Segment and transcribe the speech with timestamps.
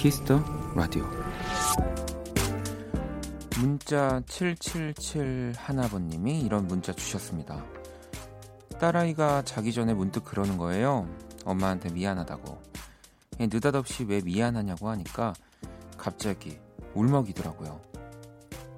[0.00, 0.42] 키스 더
[0.74, 1.04] 라디오
[3.58, 7.62] 문자 777 하나번님이 이런 문자 주셨습니다.
[8.80, 11.06] 딸아이가 자기 전에 문득 그러는 거예요.
[11.44, 12.62] 엄마한테 미안하다고.
[13.40, 15.34] 느닷없이 왜 미안하냐고 하니까
[15.98, 16.58] 갑자기
[16.94, 17.78] 울먹이더라고요.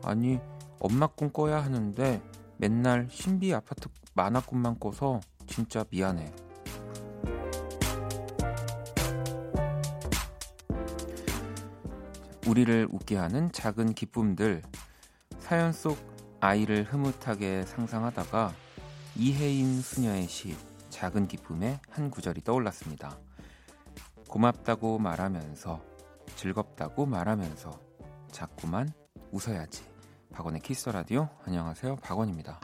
[0.02, 0.41] 아니
[0.80, 2.21] 엄마 꿈 꿔야 하는데
[2.57, 6.33] 맨날 신비 아파트 만화 꿈만 꿔서 진짜 미안해.
[12.52, 14.60] 우리를 웃게 하는 작은 기쁨들
[15.38, 15.97] 사연 속
[16.38, 18.52] 아이를 흐뭇하게 상상하다가
[19.16, 20.55] 이해인 수녀의 시
[20.91, 23.16] 작은 기쁨의 한 구절이 떠올랐습니다.
[24.29, 25.82] 고맙다고 말하면서
[26.37, 27.80] 즐겁다고 말하면서
[28.30, 28.93] 자꾸만
[29.30, 29.82] 웃어야지.
[30.34, 31.96] 박원의 키스 더 라디오 안녕하세요.
[31.96, 32.60] 박원입니다.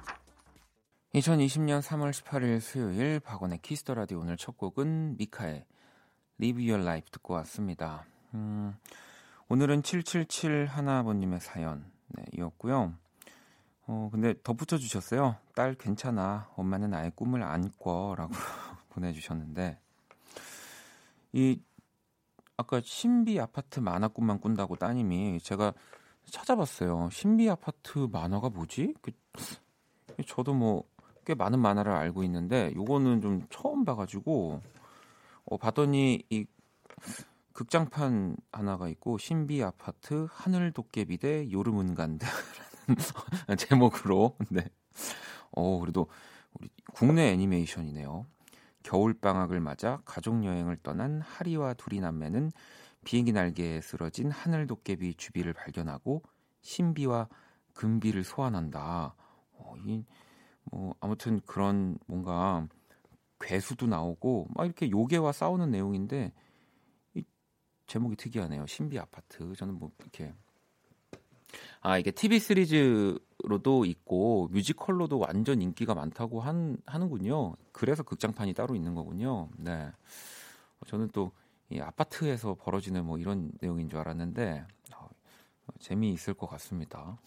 [1.14, 5.64] 2020년 3월 18일 수요일 박원의 키스 더 라디오 오늘 첫 곡은 미카의
[6.38, 8.04] Live Your Life 듣고 왔습니다.
[8.34, 8.76] 음,
[9.48, 12.94] 오늘은 777 하나아버님의 사연 네, 이었고요.
[13.86, 15.36] 어, 근데 덧붙여 주셨어요.
[15.54, 16.50] 딸 괜찮아.
[16.56, 18.32] 엄마는 아예 꿈을 안 꿔라고
[18.90, 19.78] 보내주셨는데
[21.32, 21.60] 이
[22.56, 25.72] 아까 신비 아파트 만화 꿈만 꾼다고 따님이 제가
[26.30, 27.08] 찾아봤어요.
[27.10, 28.94] 신비 아파트 만화가 뭐지?
[29.00, 29.12] 그,
[30.26, 30.84] 저도 뭐
[31.28, 34.62] 꽤 많은 만화를 알고 있는데 요거는 좀 처음 봐가지고
[35.44, 36.46] 어, 봤더니 이
[37.58, 42.30] 극장판 하나가 있고 신비 아파트 하늘 도깨비 대 요르문간드라는
[43.58, 44.64] 제목으로 네.
[45.50, 46.06] 어 그래도
[46.52, 48.26] 우리 국내 애니메이션이네요.
[48.84, 52.52] 겨울 방학을 맞아 가족 여행을 떠난 하리와 둘이 남매는
[53.04, 56.22] 비행기 날개에 쓰러진 하늘 도깨비 주비를 발견하고
[56.60, 57.28] 신비와
[57.74, 59.16] 금비를 소환한다.
[59.54, 60.04] 어, 이,
[60.62, 62.68] 뭐 아무튼 그런 뭔가
[63.40, 66.47] 괴수도 나오고 막 이렇게 요괴와 싸우는 내용인데 이
[67.88, 68.66] 제목이 특이하네요.
[68.66, 69.52] 신비 아파트.
[69.56, 70.32] 저는 뭐 이렇게
[71.80, 77.56] 아 이게 TV 시리즈로도 있고 뮤지컬로도 완전 인기가 많다고 한, 하는군요.
[77.72, 79.48] 그래서 극장판이 따로 있는 거군요.
[79.56, 79.90] 네.
[80.86, 81.32] 저는 또
[81.70, 84.64] 이 아파트에서 벌어지는 뭐 이런 내용인 줄 알았는데
[84.96, 85.08] 어,
[85.78, 87.18] 재미있을 것 같습니다.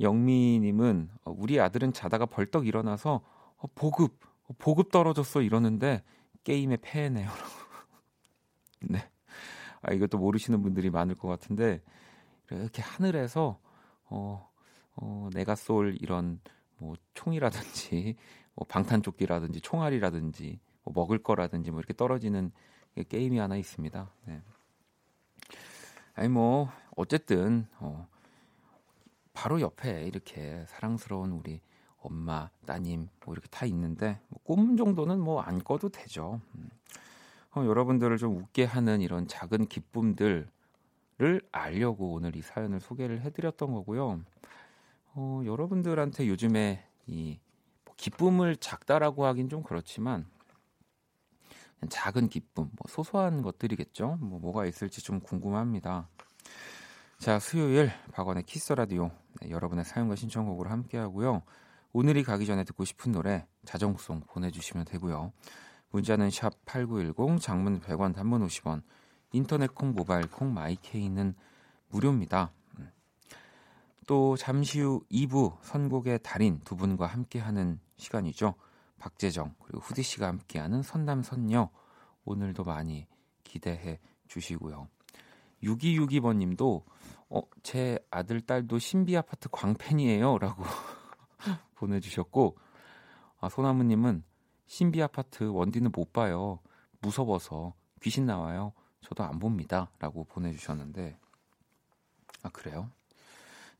[0.00, 3.20] 영미님은 어, 우리 아들은 자다가 벌떡 일어나서
[3.56, 6.02] 어, 보급 어, 보급 떨어졌어 이러는데
[6.42, 7.30] 게임에 패해네요.
[8.80, 8.98] 네.
[9.82, 11.80] 아, 이것도 모르시는 분들이 많을 것 같은데
[12.50, 13.60] 이렇게 하늘에서
[14.04, 14.48] 어,
[14.96, 16.40] 어, 내가 쏠 이런
[16.78, 18.16] 뭐 총이라든지
[18.54, 22.50] 뭐 방탄조끼라든지 총알이라든지 뭐 먹을 거라든지 뭐 이렇게 떨어지는
[23.08, 24.10] 게임이 하나 있습니다.
[24.24, 24.42] 네.
[26.14, 28.08] 아니 뭐 어쨌든 어,
[29.32, 31.60] 바로 옆에 이렇게 사랑스러운 우리
[32.00, 36.40] 엄마, 따님 뭐 이렇게 다 있는데 뭐꿈 정도는 뭐 안 꿔도 되죠.
[37.58, 37.64] 음.
[37.64, 40.48] 어, 여러분들을 좀 웃게 하는 이런 작은 기쁨들을
[41.52, 44.20] 알려고 오늘 이 사연을 소개를 해드렸던 거고요.
[45.14, 50.26] 어, 여러분들한테 요즘에 이뭐 기쁨을 작다라고 하긴 좀 그렇지만
[51.88, 54.18] 작은 기쁨, 뭐 소소한 것들이겠죠.
[54.20, 56.08] 뭐 뭐가 있을지 좀 궁금합니다.
[57.18, 59.10] 자, 수요일 박원의 키스 더 라디오
[59.40, 61.42] 네, 여러분의 사연과 신청곡으로 함께 하고요.
[61.92, 65.32] 오늘이 가기 전에 듣고 싶은 노래 자정송 보내주시면 되고요.
[65.90, 68.82] 문자는 샵 8910, 장문 100원, 단문 50원,
[69.32, 71.34] 인터넷 콩, 모바일 콩, 마이케이는
[71.88, 72.52] 무료입니다.
[72.78, 72.90] 음.
[74.06, 78.54] 또 잠시 후 2부 선곡의 달인 두 분과 함께하는 시간이죠.
[78.98, 81.70] 박재정 그리고 후디 씨가 함께하는 선남 선녀
[82.24, 83.06] 오늘도 많이
[83.44, 84.88] 기대해 주시고요.
[85.62, 86.84] 6262번 님도
[87.30, 90.62] 어, 제 아들 딸도 신비 아파트 광팬이에요라고
[91.74, 92.56] 보내 주셨고
[93.40, 94.24] 아, 소나무 님은
[94.68, 96.60] 신비 아파트 원디는 못 봐요.
[97.00, 98.72] 무서워서 귀신 나와요.
[99.00, 101.18] 저도 안 봅니다 라고 보내주셨는데
[102.42, 102.90] 아 그래요?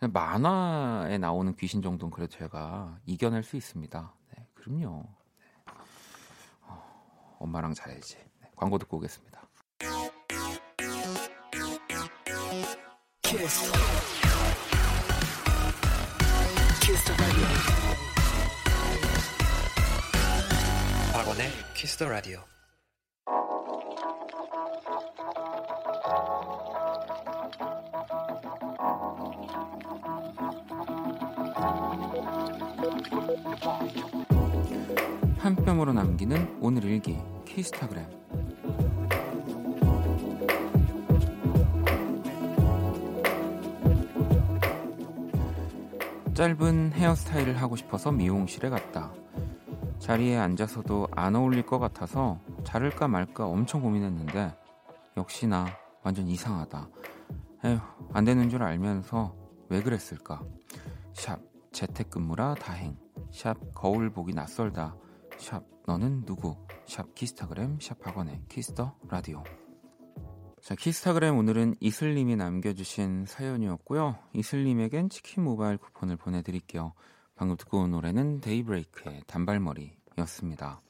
[0.00, 4.12] 만화에 나오는 귀신 정도는 그래도 제가 이겨낼 수 있습니다.
[4.35, 5.05] 네, 그럼요.
[5.38, 5.73] 네.
[6.62, 8.17] 어, 엄마랑 자야지.
[8.41, 9.46] 네, 광고 듣고 오겠습니다.
[13.23, 13.73] 키스.
[16.81, 17.12] 키스
[21.38, 22.40] 박원의 키스 더 라디오.
[35.38, 38.05] 한 뼘으로 남기는 오늘 일기 키스타그램
[46.34, 49.12] 짧은 헤어스타일을 하고 싶어서 미용실에 갔다.
[50.08, 54.56] 자리에 앉아서도 안 어울릴 것 같아서 자를까 말까 엄청 고민했는데
[55.19, 55.66] 역시나
[56.02, 56.88] 완전 이상하다.
[57.66, 57.78] 에휴,
[58.14, 59.37] 안 되는 줄 알면서
[59.69, 60.43] 왜 그랬을까?
[61.12, 61.40] 샵
[61.72, 62.96] 재택근무라 다행.
[63.31, 64.96] 샵 거울 보기 낯설다.
[65.37, 66.56] 샵 너는 누구?
[66.87, 69.44] 샵 키스타그램 샵 박원의 키스 더 라디오.
[70.62, 74.16] 자, 키스타그램 오늘은 이슬님이 남겨주신 사연이었고요.
[74.32, 76.94] 이슬님에겐 치킨 모바일 쿠폰을 보내드릴게요.
[77.37, 80.81] 방금 듣고 온 노래는 데이브레이크의 단발머리 였습니다.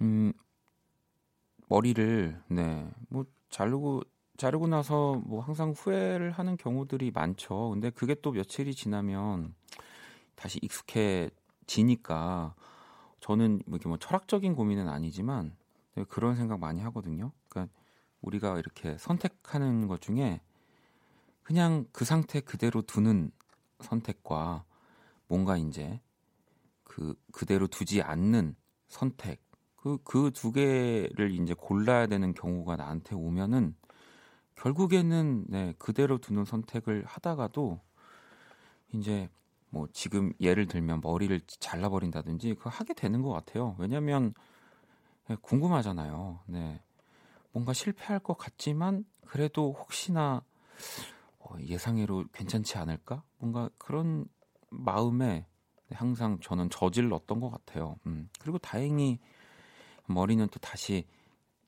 [0.00, 0.32] 음,
[1.68, 4.02] 머리를, 네, 뭐, 자르고,
[4.36, 7.70] 자르고 나서 뭐 항상 후회를 하는 경우들이 많죠.
[7.70, 9.54] 근데 그게 또 며칠이 지나면
[10.34, 12.54] 다시 익숙해지니까
[13.20, 15.56] 저는 뭐 이렇게 뭐 철학적인 고민은 아니지만
[16.08, 17.30] 그런 생각 많이 하거든요.
[17.48, 17.72] 그러니까
[18.20, 20.40] 우리가 이렇게 선택하는 것 중에
[21.42, 23.30] 그냥 그 상태 그대로 두는
[23.80, 24.64] 선택과
[25.28, 26.00] 뭔가 이제
[26.94, 28.54] 그 그대로 두지 않는
[28.88, 29.42] 선택
[29.76, 33.74] 그 그 두 개를 이제 골라야 되는 경우가 나한테 오면은
[34.56, 37.80] 결국에는 네, 그대로 두는 선택을 하다가도
[38.92, 39.28] 이제
[39.70, 43.74] 뭐 지금 예를 들면 머리를 잘라버린다든지 그거 하게 되는 것 같아요.
[43.78, 44.34] 왜냐하면
[45.28, 46.40] 네, 궁금하잖아요.
[46.46, 46.82] 네.
[47.52, 50.42] 뭔가 실패할 것 같지만 그래도 혹시나
[51.38, 53.22] 어, 예상외로 괜찮지 않을까?
[53.38, 54.26] 뭔가 그런
[54.70, 55.46] 마음에
[55.92, 57.96] 항상 저는 저질렀던 것 같아요.
[58.06, 58.28] 음.
[58.40, 59.18] 그리고 다행히
[60.06, 61.06] 머리는 또 다시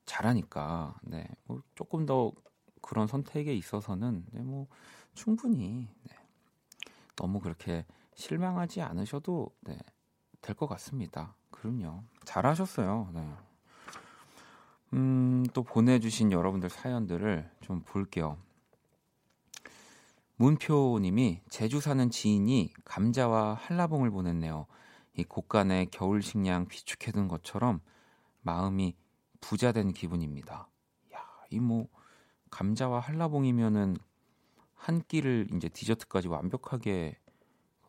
[0.05, 1.27] 잘하니까 네.
[1.45, 2.31] 뭐 조금 더
[2.81, 4.67] 그런 선택에 있어서는 네, 뭐
[5.13, 6.15] 충분히 네.
[7.15, 7.85] 너무 그렇게
[8.15, 9.77] 실망하지 않으셔도 네,
[10.41, 11.35] 될 것 같습니다.
[11.51, 12.03] 그럼요.
[12.25, 13.09] 잘하셨어요.
[13.13, 13.33] 네.
[14.93, 18.37] 음, 또 보내주신 여러분들 사연들을 좀 볼게요.
[20.37, 24.67] 문표님이 제주 사는 지인이 감자와 한라봉을 보냈네요.
[25.15, 27.81] 이 곳간에 겨울 식량 비축해둔 것처럼
[28.41, 28.95] 마음이
[29.41, 30.69] 부자된 기분입니다.
[31.13, 31.19] 야,
[31.49, 31.87] 이 뭐
[32.51, 33.97] 감자와 한라봉이면은
[34.75, 37.17] 한 끼를 이제 디저트까지 완벽하게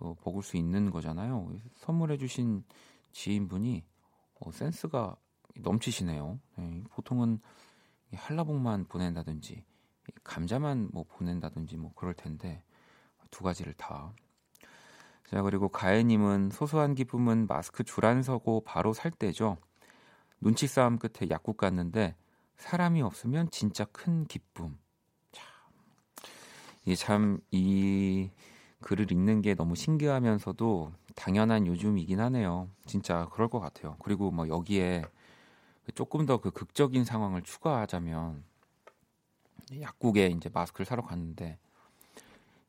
[0.01, 1.53] 어, 먹을 수 있는 거잖아요.
[1.77, 2.65] 선물해주신
[3.13, 3.85] 지인분이
[4.41, 5.17] 어, 센스가
[5.57, 6.39] 넘치시네요.
[6.57, 7.41] 네, 보통은
[8.15, 9.65] 한라봉만 보낸다든지
[10.25, 12.63] 감자만 뭐 보낸다든지 뭐 그럴 텐데
[13.31, 14.13] 두 가지를 다.
[15.29, 19.59] 자 그리고 가혜님은 소소한 기쁨은 마스크 줄안 서고 바로 살 때죠.
[20.41, 22.17] 눈치 싸움 끝에 약국 갔는데
[22.57, 24.79] 사람이 없으면 진짜 큰 기쁨.
[25.33, 25.45] 참
[26.85, 28.31] 이게 참 이
[28.81, 32.69] 글을 읽는 게 너무 신기하면서도 당연한 요즘이긴 하네요.
[32.87, 33.97] 진짜 그럴 것 같아요.
[33.99, 35.05] 그리고 뭐 여기에
[35.95, 38.45] 조금 더 그 극적인 상황을 추가하자면
[39.81, 41.59] 약국에 이제 마스크를 사러 갔는데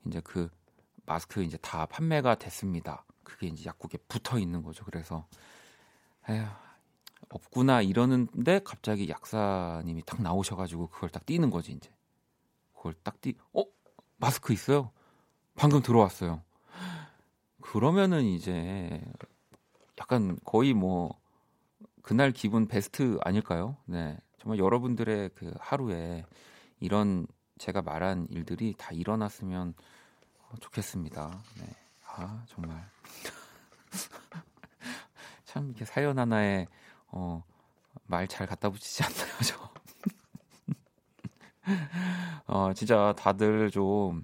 [0.06, 0.50] 이제 그
[1.06, 3.06] 마스크 이제 다 판매가 됐습니다.
[3.24, 4.84] 그게 이제 약국에 붙어 있는 거죠.
[4.86, 5.25] 그래서
[6.30, 6.46] 에휴,
[7.30, 11.92] 없구나 이러는데 갑자기 약사님이 딱 나오셔가지고 그걸 딱 띄는 거지 이제
[12.75, 13.36] 그걸 딱 띄.
[13.54, 13.63] 어
[14.18, 14.92] 마스크 있어요?
[15.56, 16.42] 방금 들어왔어요.
[17.62, 19.01] 그러면은 이제
[20.00, 21.19] 약간 거의 뭐
[22.01, 23.77] 그날 기분 베스트 아닐까요?
[23.86, 24.18] 네.
[24.39, 26.25] 정말 여러분들의 그 하루에
[26.79, 29.74] 이런 제가 말한 일들이 다 일어났으면
[30.62, 31.43] 좋겠습니다.
[31.59, 31.65] 네.
[32.05, 32.89] 아, 정말.
[35.45, 36.67] 참 이렇게 사연 하나에
[37.07, 37.43] 어,
[38.05, 39.69] 말 잘 갖다 붙이지 않나요, 저?
[42.48, 44.24] 어, 진짜 다들 좀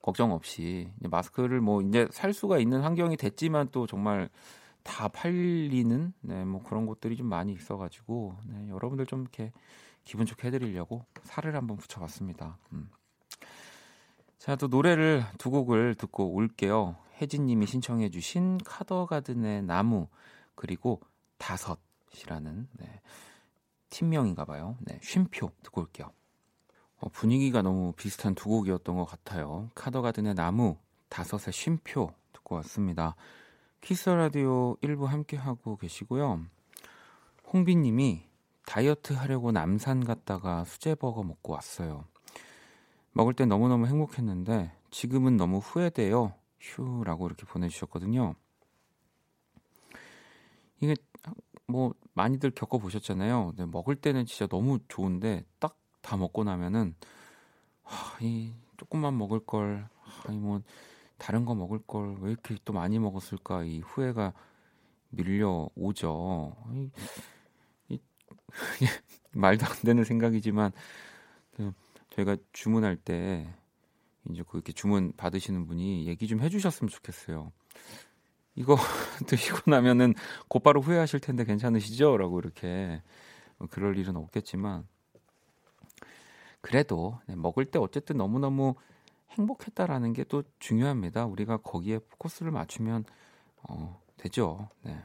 [0.00, 4.28] 걱정 없이 마스크를 뭐 이제 살 수가 있는 환경이 됐지만 또 정말
[4.82, 9.52] 다 팔리는 네, 뭐 그런 곳들이 좀 많이 있어가지고 네, 여러분들 좀 이렇게
[10.06, 12.56] 기분 좋게 해드리려고 살을 한번 붙여봤습니다.
[12.72, 12.88] 음.
[14.38, 16.96] 자, 또 노래를 두 곡을 듣고 올게요.
[17.20, 20.06] 혜진님이 신청해주신 카더가든의 나무
[20.54, 21.00] 그리고
[21.38, 23.00] 다섯이라는 네,
[23.90, 24.76] 팀명인가봐요.
[24.82, 26.12] 네, 쉼표 듣고 올게요.
[26.98, 29.70] 어, 분위기가 너무 비슷한 두 곡이었던 것 같아요.
[29.74, 33.16] 카더가든의 나무, 다섯의 쉼표 듣고 왔습니다.
[33.80, 36.46] 키스 라디오 1부 함께 하고 계시고요.
[37.52, 38.25] 홍빈 님이
[38.66, 42.04] 다이어트 하려고 남산 갔다가 수제버거 먹고 왔어요.
[43.12, 46.34] 먹을 때 너무너무 행복했는데 지금은 너무 후회돼요.
[46.60, 48.34] 휴라고 이렇게 보내주셨거든요.
[50.80, 50.94] 이게
[51.66, 53.54] 뭐 많이들 겪어보셨잖아요.
[53.56, 56.94] 네, 먹을 때는 진짜 너무 좋은데 딱 다 먹고 나면은
[57.82, 60.62] 하, 이 조금만 먹을 걸, 하, 이뭐
[61.18, 64.32] 다른 거 먹을 걸 왜 이렇게 또 많이 먹었을까 이 후회가
[65.10, 66.56] 밀려오죠.
[68.80, 68.88] 이, 이,
[69.38, 70.72] 말도 안 되는 생각이지만
[71.56, 71.72] 그
[72.10, 73.48] 저희가 주문할 때
[74.30, 77.52] 이제 그렇게 주문 받으시는 분이 얘기 좀 해주셨으면 좋겠어요.
[78.54, 78.76] 이거
[79.26, 80.14] 드시고 나면은
[80.48, 82.16] 곧바로 후회하실 텐데 괜찮으시죠?
[82.16, 83.02] 라고 이렇게
[83.58, 84.86] 뭐 그럴 일은 없겠지만
[86.60, 88.74] 그래도 네, 먹을 때 어쨌든 너무너무
[89.30, 91.26] 행복했다라는 게 또 중요합니다.
[91.26, 93.04] 우리가 거기에 포커스를 맞추면
[93.62, 94.68] 어, 되죠.
[94.82, 95.02] 네.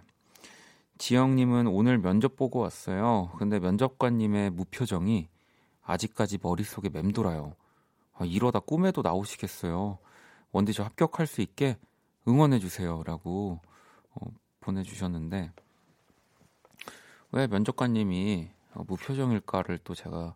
[1.02, 3.32] 지영님은 오늘 면접 보고 왔어요.
[3.40, 5.30] 근데 면접관님의 무표정이
[5.82, 7.56] 아직까지 머릿속에 맴돌아요.
[8.14, 9.98] 아, 이러다 꿈에도 나오시겠어요.
[10.52, 11.80] 원디 저 합격할 수 있게
[12.28, 13.60] 응원해 주세요 라고
[14.14, 14.28] 어,
[14.60, 15.52] 보내주셨는데
[17.32, 20.36] 왜 면접관님이 어, 무표정일까를 또 제가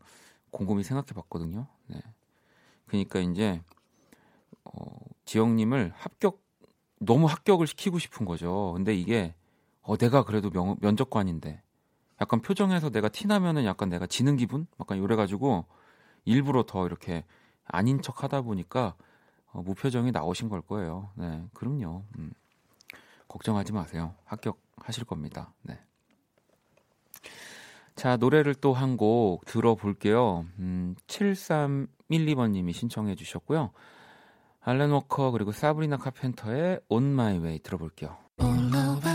[0.50, 1.68] 곰곰이 생각해 봤거든요.
[1.86, 2.02] 네.
[2.88, 3.62] 그러니까 이제
[4.64, 4.82] 어,
[5.26, 6.42] 지영님을 합격
[6.98, 8.74] 너무 합격을 시키고 싶은 거죠.
[8.76, 9.36] 근데 이게
[9.86, 11.62] 어, 내가 그래도 명, 면접관인데
[12.22, 14.68] 약간 표정에서 내가 티나면은 약간 내가 지는 기분?
[14.80, 15.66] 약간 이래가지고
[16.26, 17.24] 일부러 더 이렇게
[17.66, 18.96] 아닌 척 하다 보니까
[19.52, 21.12] 어, 무표정이 나오신 걸 거예요.
[21.16, 22.04] 네, 그럼요.
[22.18, 22.34] 음.
[23.28, 24.16] 걱정하지 마세요.
[24.26, 25.54] 합격하실 겁니다.
[25.62, 25.80] 네.
[27.96, 30.46] 자, 노래를 또 한 곡 들어볼게요.
[30.60, 33.72] 음, 7312번님이 신청해 주셨고요.
[34.62, 38.18] 알렌 워커 그리고 사브리나 카펜터의 On My Way 들어볼게요.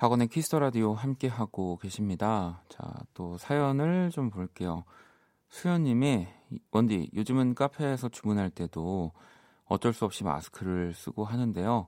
[0.00, 2.62] 박원의 키스 더 라디오 함께 하고 계십니다.
[2.70, 4.84] 자, 또 사연을 좀 볼게요.
[5.50, 6.26] 수현 님이
[6.70, 9.12] 원디 요즘은 카페에서 주문할 때도
[9.66, 11.86] 어쩔 수 없이 마스크를 쓰고 하는데요.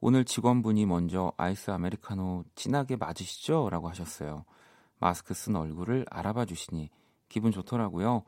[0.00, 3.70] 오늘 직원분이 먼저 아이스 아메리카노 진하게 맞으시죠?
[3.70, 4.44] 라고 하셨어요.
[4.98, 6.90] 마스크 쓴 얼굴을 알아봐 주시니
[7.30, 8.24] 기분 좋더라고요.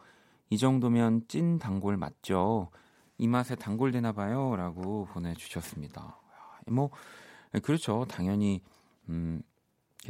[0.48, 2.70] 이 정도면 찐 단골 맞죠?
[3.18, 4.56] 이 맛에 단골 되나 봐요.
[4.56, 6.18] 라고 보내주셨습니다.
[6.68, 6.88] 뭐,
[7.62, 8.06] 그렇죠.
[8.08, 8.62] 당연히,
[9.10, 9.42] 음,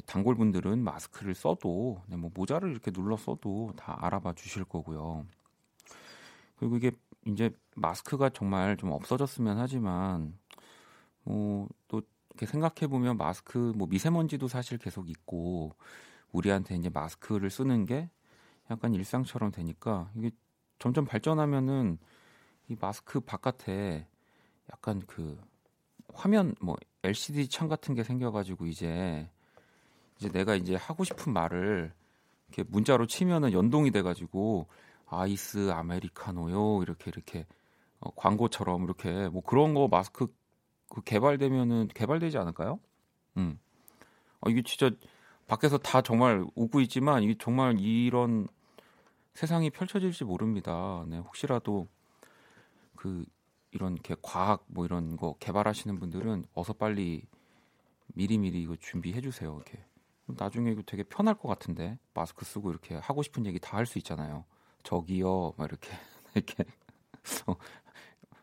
[0.07, 5.27] 단골분들은 마스크를 써도, 네, 뭐 모자를 이렇게 눌러 써도 다 알아봐 주실 거고요.
[6.57, 6.93] 그리고 이게
[7.27, 10.39] 이제 마스크가 정말 좀 없어졌으면 하지만
[11.25, 15.75] 뭐또 이렇게 생각해 보면 마스크 뭐 미세먼지도 사실 계속 있고
[16.33, 18.09] 우리한테 이제 마스크를 쓰는 게
[18.71, 20.31] 약간 일상처럼 되니까 이게
[20.79, 21.99] 점점 발전하면은
[22.69, 24.07] 이 마스크 바깥에
[24.71, 25.39] 약간 그
[26.15, 29.29] 화면 뭐 LCD 창 같은 게 생겨가지고 이제
[30.19, 31.93] 이제 내가 이제 하고 싶은 말을
[32.49, 34.67] 이렇게 문자로 치면은 연동이 돼가지고
[35.07, 37.47] 아이스 아메리카노요 이렇게 이렇게
[38.01, 40.27] 어, 광고처럼 이렇게 뭐 그런 거 마스크
[40.89, 42.81] 그 개발되면은 개발되지 않을까요?
[43.37, 43.59] 음.
[44.41, 44.91] 아, 이게 진짜
[45.47, 48.49] 밖에서 다 정말 웃고 있지만 이게 정말 이런
[49.35, 51.05] 세상이 펼쳐질지 모릅니다.
[51.09, 51.89] 네, 혹시라도
[52.97, 53.25] 그
[53.73, 57.23] 이런 게 과학 뭐 이런 거 개발하시는 분들은 어서 빨리
[58.15, 59.55] 미리미리 이거 준비해 주세요.
[59.57, 59.85] 이렇게
[60.27, 63.99] 나중에 이거 되게 편할 것 같은데 마스크 쓰고 이렇게 하고 싶은 얘기 다 할 수
[63.99, 64.45] 있잖아요.
[64.83, 65.91] 저기요, 막 이렇게
[66.35, 66.65] 이렇게
[67.47, 67.57] 어,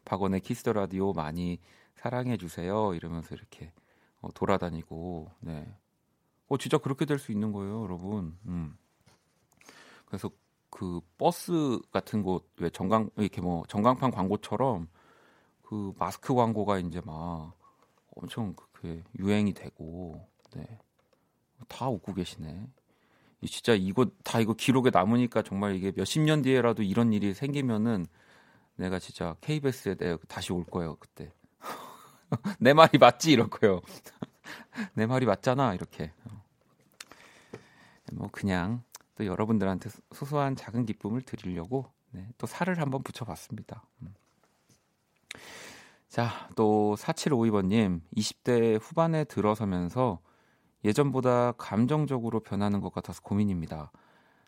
[0.06, 1.60] 박원의 키스 더 라디오 많이
[1.96, 3.74] 사랑해 주세요 이러면서 이렇게
[4.22, 5.76] 어, 돌아다니고 네.
[6.50, 8.38] 어 진짜 그렇게 될 수 있는 거예요, 여러분.
[8.46, 8.78] 음.
[10.06, 10.30] 그래서
[10.70, 14.88] 그 버스 같은 곳 왜 전광 이렇게 뭐 전광판 광고처럼
[15.68, 17.52] 그 마스크 광고가 이제 막
[18.16, 20.66] 엄청 그게 유행이 되고 네.
[21.68, 22.70] 다 웃고 계시네.
[23.46, 28.06] 진짜 이거 다 이거 기록에 남으니까 정말 이게 몇십 년 뒤에라도 이런 일이 생기면은
[28.78, 31.34] 내가 진짜 KBS에 내가 다시 올 거예요 그때.
[32.60, 33.82] 내 말이 맞지 이럴 거예요.
[34.96, 36.14] 내 말이 맞잖아 이렇게.
[38.14, 38.84] 뭐 그냥
[39.16, 43.84] 또 여러분들한테 소소한 작은 기쁨을 드리려고 네, 또 살을 한번 붙여봤습니다.
[44.04, 44.16] 음.
[46.08, 50.20] 자, 또 4752번님, 20대 후반에 들어서면서
[50.86, 53.91] 예전보다 감정적으로 변하는 것 같아서 고민입니다.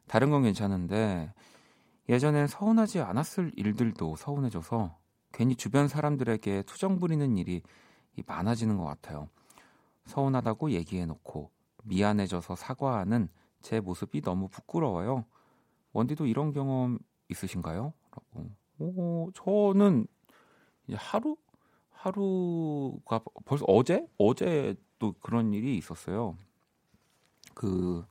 [0.08, 1.34] 다른 건 괜찮은데
[2.08, 4.98] 예전엔 서운하지 않았을 일들도 서운해져서
[5.31, 7.62] 괜히 주변 사람들에게 투정 부리는 일이
[8.25, 9.29] 많아지는 것 같아요.
[10.05, 11.51] 서운하다고 얘기해놓고
[11.84, 13.29] 미안해져서 사과하는
[13.62, 15.25] 제 모습이 너무 부끄러워요.
[15.93, 16.98] 원디도 이런 경험
[17.29, 17.93] 있으신가요?
[18.12, 18.50] 라고.
[18.79, 20.08] 오, 저는
[20.98, 21.36] 하루
[21.91, 26.36] 하루가 벌써 어제 어제 또 그런 일이 있었어요.
[27.53, 28.05] 그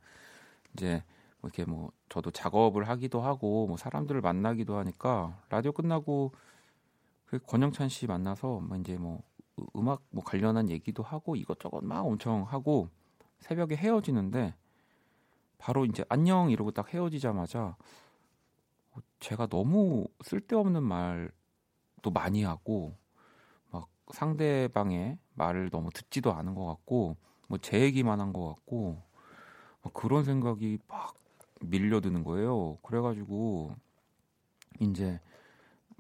[0.75, 1.03] 이제
[1.41, 6.33] 뭐 이렇게 뭐 저도 작업을 하기도 하고 뭐 사람들을 만나기도 하니까 라디오 끝나고
[7.27, 9.23] 그 권영찬 씨 만나서 뭐 이제 뭐
[9.77, 12.89] 음악 뭐 관련한 얘기도 하고 이것저것 막 엄청 하고
[13.41, 14.55] 새벽에 헤어지는데
[15.59, 17.77] 바로 이제 안녕 이러고 딱 헤어지자마자
[19.21, 21.31] 제가 너무 쓸데없는 말
[22.03, 22.97] 도 많이 하고
[23.71, 27.17] 막 상대방의 말을 너무 듣지도 않은 것 같고
[27.49, 29.03] 뭐 제 얘기만 한 것 같고
[29.95, 31.15] 그런 생각이 막
[31.63, 32.79] 밀려드는 거예요.
[32.83, 33.75] 그래가지고
[34.81, 35.21] 이제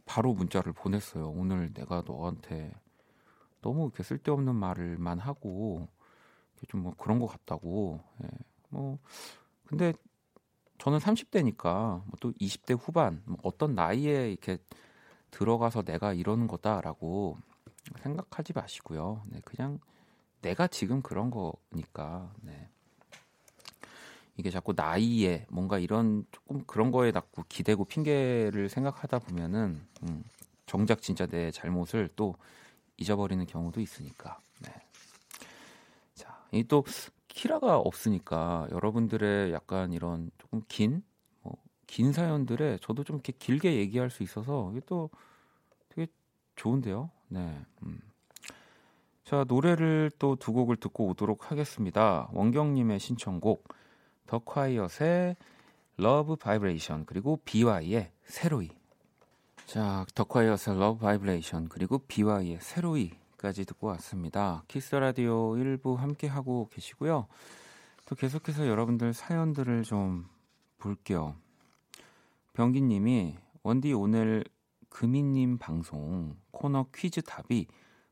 [0.07, 1.31] 바로 문자를 보냈어요.
[1.31, 2.73] 오늘 내가 너한테
[3.63, 5.89] 너무 이렇게 쓸데없는 말을만 하고
[6.69, 8.01] 좀 뭐 그런 것 같다고.
[8.25, 8.29] 예.
[8.71, 8.99] 뭐
[9.67, 9.95] 근데
[10.79, 14.59] 저는 30대니까 뭐 또 20대 후반 뭐 어떤 나이에 이렇게
[15.31, 17.39] 들어가서 내가 이러는 거다라고
[18.01, 19.23] 생각하지 마시고요.
[19.27, 19.79] 네, 그냥
[20.43, 22.33] 내가 지금 그런 거니까.
[22.43, 22.69] 네.
[24.37, 30.25] 이게 자꾸 나이에 뭔가 이런 조금 그런 거에 자꾸 기대고 핑계를 생각하다 보면은 음,
[30.67, 32.37] 정작 진짜 내 잘못을 또
[32.99, 34.39] 잊어버리는 경우도 있으니까.
[34.61, 34.73] 네.
[36.15, 36.85] 자, 이 또
[37.29, 41.08] 키라가 없으니까 여러분들의 약간 이런 조금 긴, 뭐,
[41.89, 45.11] 긴 사연들에 저도 좀 이렇게 길게 얘기할 수 있어서 이게 또
[45.89, 46.07] 되게
[46.55, 47.11] 좋은데요.
[47.29, 47.61] 네.
[47.83, 48.01] 음.
[49.25, 52.29] 자, 노래를 또 두 곡을 듣고 오도록 하겠습니다.
[52.33, 53.67] 원경님의 신청곡.
[54.27, 55.37] 더 콰이엇의
[55.97, 58.71] Love Vibration 그리고 BewhY의 새로이
[59.65, 64.63] 자, 더 콰이엇의 Love Vibration 그리고 BewhY의 새로이까지 듣고 왔습니다.
[64.69, 67.27] 키스 더 라디오 1부 함께 하고 계시고요.
[68.05, 70.27] 또 계속해서 여러분들 사연들을 좀
[70.79, 71.35] 볼게요.
[72.59, 74.43] 병기 님이 원디 오늘
[74.89, 77.69] 금이님 방송 코너 퀴즈 답이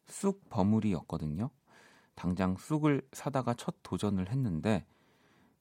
[0.07, 1.51] 쑥 버무리였거든요.
[2.15, 4.87] 당장 쑥을 사다가 첫 도전을 했는데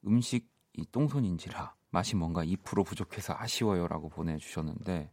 [0.05, 5.11] 음식 이 똥손인지라 맛이 뭔가 2% 부족해서 아쉬워요라고 보내주셨는데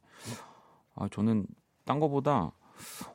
[0.94, 1.46] 아, 저는
[1.86, 2.52] 딴 거보다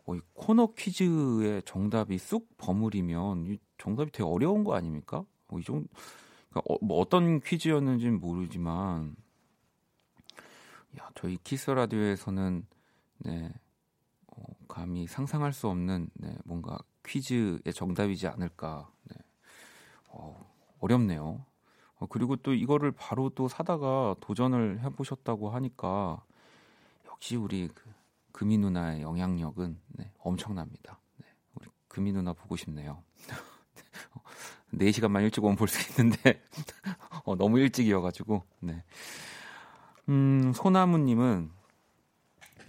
[0.07, 5.23] 어, 이 코너 퀴즈의 정답이 쑥 버무리면 이 정답이 되게 어려운 거 아닙니까?
[5.49, 5.85] 뭐, 이 정,
[6.49, 9.15] 그러니까 어, 뭐 어떤 퀴즈였는지는 모르지만
[10.99, 12.65] 야, 저희 키스 라디오에서는
[13.19, 13.53] 네,
[14.27, 18.89] 어, 감히 상상할 수 없는 네, 뭔가 퀴즈의 정답이지 않을까.
[19.05, 19.15] 네.
[20.09, 21.45] 어, 어렵네요.
[21.99, 26.23] 어, 그리고 또 이거를 바로 또 사다가 도전을 해보셨다고 하니까
[27.07, 27.83] 역시 우리 그
[28.33, 30.99] 금이 누나의 영향력은 네, 엄청납니다.
[31.17, 33.03] 네, 우리 금이 누나 보고 싶네요.
[34.71, 36.43] 4시간만 일찍 오면 볼 수 있는데
[37.25, 38.83] 어, 너무 일찍이어가지고 네.
[40.09, 41.51] 음, 소나무님은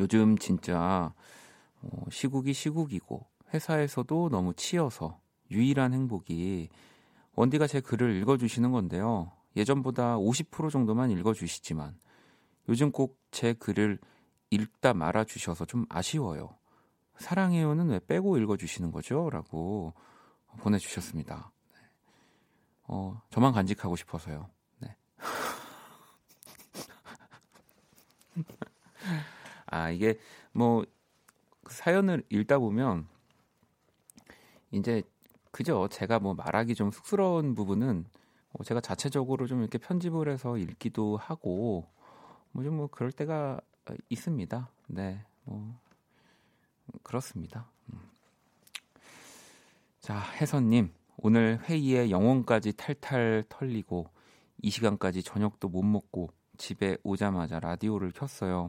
[0.00, 1.12] 요즘 진짜
[1.82, 5.18] 어, 시국이 시국이고 회사에서도 너무 치여서
[5.50, 6.68] 유일한 행복이
[7.34, 9.32] 원디가 제 글을 읽어주시는 건데요.
[9.56, 11.96] 예전보다 50% 정도만 읽어주시지만
[12.68, 13.98] 요즘 꼭 제 글을
[14.50, 16.56] 읽다 말아주셔서 좀 아쉬워요.
[17.18, 19.28] 사랑해요는 왜 빼고 읽어주시는 거죠?
[19.30, 19.92] 라고
[20.58, 21.50] 보내주셨습니다.
[21.72, 21.78] 네.
[22.84, 24.48] 어, 저만 간직하고 싶어서요.
[24.78, 24.96] 네.
[29.66, 30.18] 아, 이게
[30.52, 30.84] 뭐
[31.68, 33.06] 사연을 읽다 보면
[34.70, 35.02] 이제
[35.50, 35.88] 그죠.
[35.88, 38.04] 제가 뭐 말하기 좀 쑥스러운 부분은
[38.52, 41.86] 뭐 제가 자체적으로 좀 이렇게 편집을 해서 읽기도 하고
[42.52, 43.60] 뭐 좀뭐 뭐 그럴 때가
[44.08, 44.70] 있습니다.
[44.88, 45.78] 네, 뭐
[47.02, 47.70] 그렇습니다.
[47.92, 48.00] 음.
[50.00, 54.08] 자, 혜선님 오늘 회의에 영혼까지 탈탈 털리고
[54.62, 58.68] 이 시간까지 저녁도 못 먹고 집에 오자마자 라디오를 켰어요.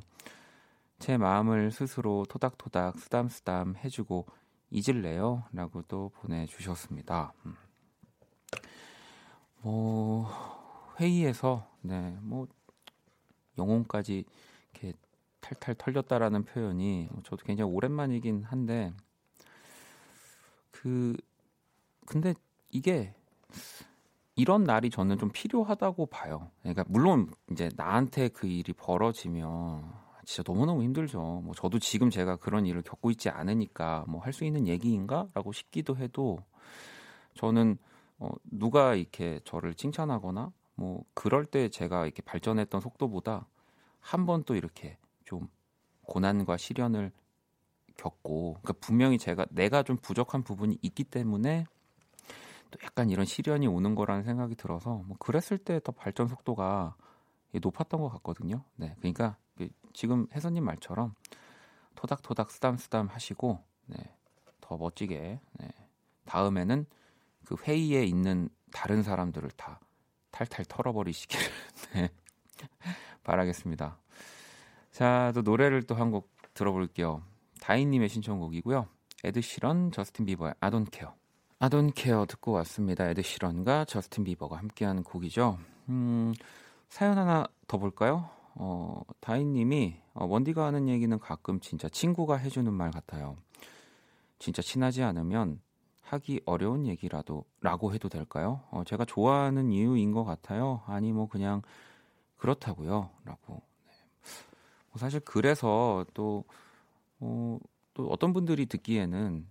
[0.99, 4.28] 제 마음을 스스로 토닥토닥 쓰담쓰담 해주고
[4.69, 5.43] 잊을래요?
[5.52, 7.34] 라고 또 보내주셨습니다.
[7.45, 7.56] 음.
[9.62, 10.30] 뭐,
[10.99, 12.47] 회의에서, 네, 뭐,
[13.58, 14.23] 영혼까지
[14.71, 14.93] 이렇게
[15.41, 18.93] 탈탈 털렸다라는 표현이 저도 굉장히 오랜만이긴 한데,
[20.71, 21.17] 그,
[22.06, 22.34] 근데
[22.69, 23.13] 이게
[24.39, 26.49] 이런 날이 저는 좀 필요하다고 봐요.
[26.62, 29.91] 그러니까 물론 이제 나한테 그 일이 벌어지면
[30.25, 31.41] 진짜 너무너무 힘들죠.
[31.43, 35.97] 뭐 저도 지금 제가 그런 일을 겪고 있지 않으니까 뭐 할 수 있는 얘기인가라고 싶기도
[35.97, 36.39] 해도
[37.36, 37.78] 저는
[38.19, 43.47] 어 누가 이렇게 저를 칭찬하거나 뭐 그럴 때 제가 이렇게 발전했던 속도보다
[43.99, 45.47] 한 번 또 이렇게 좀
[46.04, 47.12] 고난과 시련을
[47.97, 51.65] 겪고 그러니까 분명히 제가 내가 좀 부족한 부분이 있기 때문에
[52.71, 56.95] 또 약간 이런 시련이 오는 거라는 생각이 들어서 뭐 그랬을 때 더 발전 속도가
[57.53, 58.63] 높았던 것 같거든요.
[58.75, 61.15] 네, 그러니까 그 지금 혜선님 말처럼
[61.95, 63.97] 토닥토닥 쓰담쓰담 하시고 네,
[64.62, 65.67] 더 멋지게 네,
[66.25, 66.86] 다음에는
[67.45, 69.79] 그 회의에 있는 다른 사람들을 다
[70.32, 71.45] 탈탈 털어버리시기를
[71.95, 72.10] 네,
[73.23, 73.97] 바라겠습니다.
[74.91, 77.23] 자, 또 노래를 또 한 곡 들어볼게요.
[77.62, 78.88] 다인님의 신청곡이고요.
[79.24, 81.13] 에드 시런, 저스틴 비버의 I Don't Care.
[81.62, 83.10] I Don't Care 듣고 왔습니다.
[83.10, 85.58] 에드 시런과 저스틴 비버가 함께하는 곡이죠.
[85.89, 86.34] 음,
[86.88, 88.30] 사연 하나 더 볼까요?
[88.56, 93.36] 어, 다인님이 어, 원디가 하는 얘기는 가끔 진짜 친구가 해주는 말 같아요.
[94.39, 95.60] 진짜 친하지 않으면
[96.04, 98.62] 하기 어려운 얘기라도 라고 해도 될까요?
[98.72, 100.82] 어, 제가 좋아하는 이유인 것 같아요.
[100.86, 101.62] 아니 뭐 그냥
[102.38, 103.10] 그렇다고요.
[103.26, 103.62] 라고.
[103.86, 103.91] 네.
[104.91, 106.45] 뭐 사실 그래서 또,
[107.19, 107.60] 어,
[107.93, 109.45] 또 어떤 분들이 듣기에는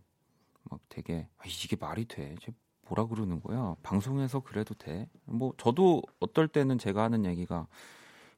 [0.70, 2.34] 막 되게 아, 이게 말이 돼.
[2.40, 2.52] 쟤
[2.88, 3.76] 뭐라 그러는 거야?
[3.82, 5.08] 방송에서 그래도 돼?
[5.24, 7.66] 뭐 저도 어떨 때는 제가 하는 얘기가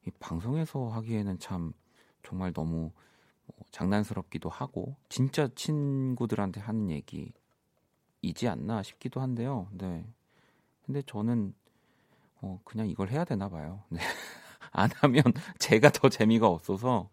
[0.06, 1.72] 이 방송에서 하기에는 참
[2.22, 2.90] 정말 너무
[3.46, 7.32] 뭐 장난스럽기도 하고 진짜 친구들한테 하는 얘기
[8.22, 9.68] 이지 않나 싶기도 한데요.
[9.72, 10.04] 네.
[10.84, 11.54] 근데 저는
[12.42, 13.82] 어 그냥 이걸 해야 되나 봐요.
[13.88, 14.00] 네.
[14.72, 15.22] 안 하면
[15.58, 17.10] 제가 더 재미가 없어서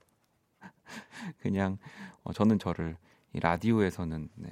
[1.40, 1.78] 그냥
[2.24, 2.98] 어 저는 저를
[3.34, 4.50] 이 라디오에서는 네.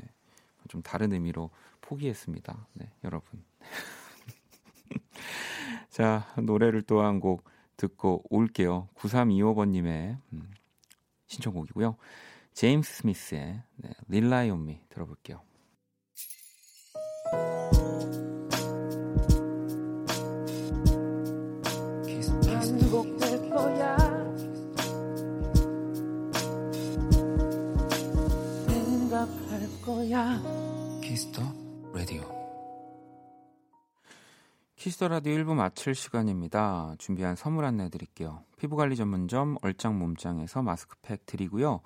[0.70, 1.50] 좀 다른 의미로
[1.82, 2.68] 포기했습니다.
[2.74, 3.44] 네, 여러분.
[5.90, 7.44] 자, 노래를 또 한 곡
[7.78, 8.88] 듣고 올게요.
[8.96, 10.52] 9325번님의 음,
[11.28, 11.98] 신청곡이고요.
[12.54, 13.90] 제임스 스미스의 네,
[14.52, 15.42] on Me 들어볼게요.
[23.50, 23.98] 거야
[28.68, 30.55] 생각할 거야
[34.86, 36.94] 키스 더 라디오 1부 마칠 시간입니다.
[37.00, 38.44] 준비한 선물 안내 드릴게요.
[38.60, 41.82] 피부관리 전문점 얼짱 몸짱에서 마스크팩 드리고요.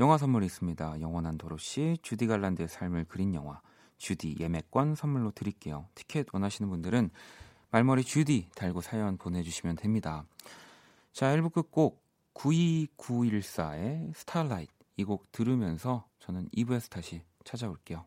[0.00, 1.02] 영화 선물 있습니다.
[1.02, 3.60] 영원한 도로시 주디 갈란드의 삶을 그린 영화
[3.98, 5.88] 주디 예매권 선물로 드릴게요.
[5.94, 7.10] 티켓 원하시는 분들은
[7.70, 10.24] 말머리 주디 달고 사연 보내주시면 됩니다.
[11.12, 18.06] 자, 1부 끝곡 92914의 스타라이트 이 곡 들으면서 저는 2부에서 다시 찾아올게요.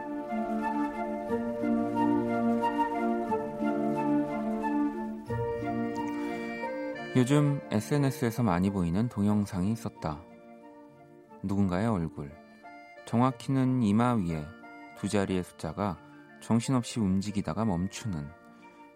[7.21, 10.23] 요즘 SNS에서 많이 보이는 동영상이 있었다.
[11.43, 12.35] 누군가의 얼굴.
[13.05, 14.43] 정확히는 이마 위에
[14.97, 15.99] 두 자리의 숫자가
[16.41, 18.27] 정신없이 움직이다가 멈추는.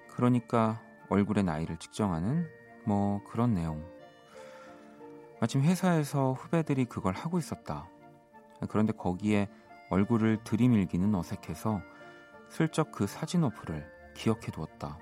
[0.10, 2.48] 그러니까 얼굴의 나이를 측정하는
[2.84, 3.86] 뭐 그런 내용.
[5.40, 7.88] 마침 회사에서 후배들이 그걸 하고 있었다.
[8.70, 9.50] 그런데 거기에
[9.92, 11.80] 얼굴을 들이밀기는 어색해서
[12.50, 14.98] 슬쩍 그 사진 어플을 기억해 두었다.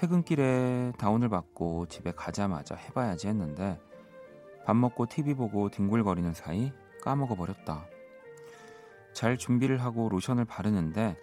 [0.00, 3.78] 퇴근길에 다운을 받고 집에 가자마자 해봐야지 했는데
[4.64, 7.84] 밥 먹고 TV 보고 뒹굴거리는 사이 까먹어 버렸다.
[9.12, 11.18] 잘 준비를 하고 로션을 바르는데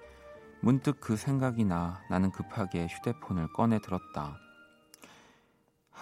[0.61, 4.37] 문득 그 생각이 나 나는 급하게 휴대폰을 꺼내 들었다.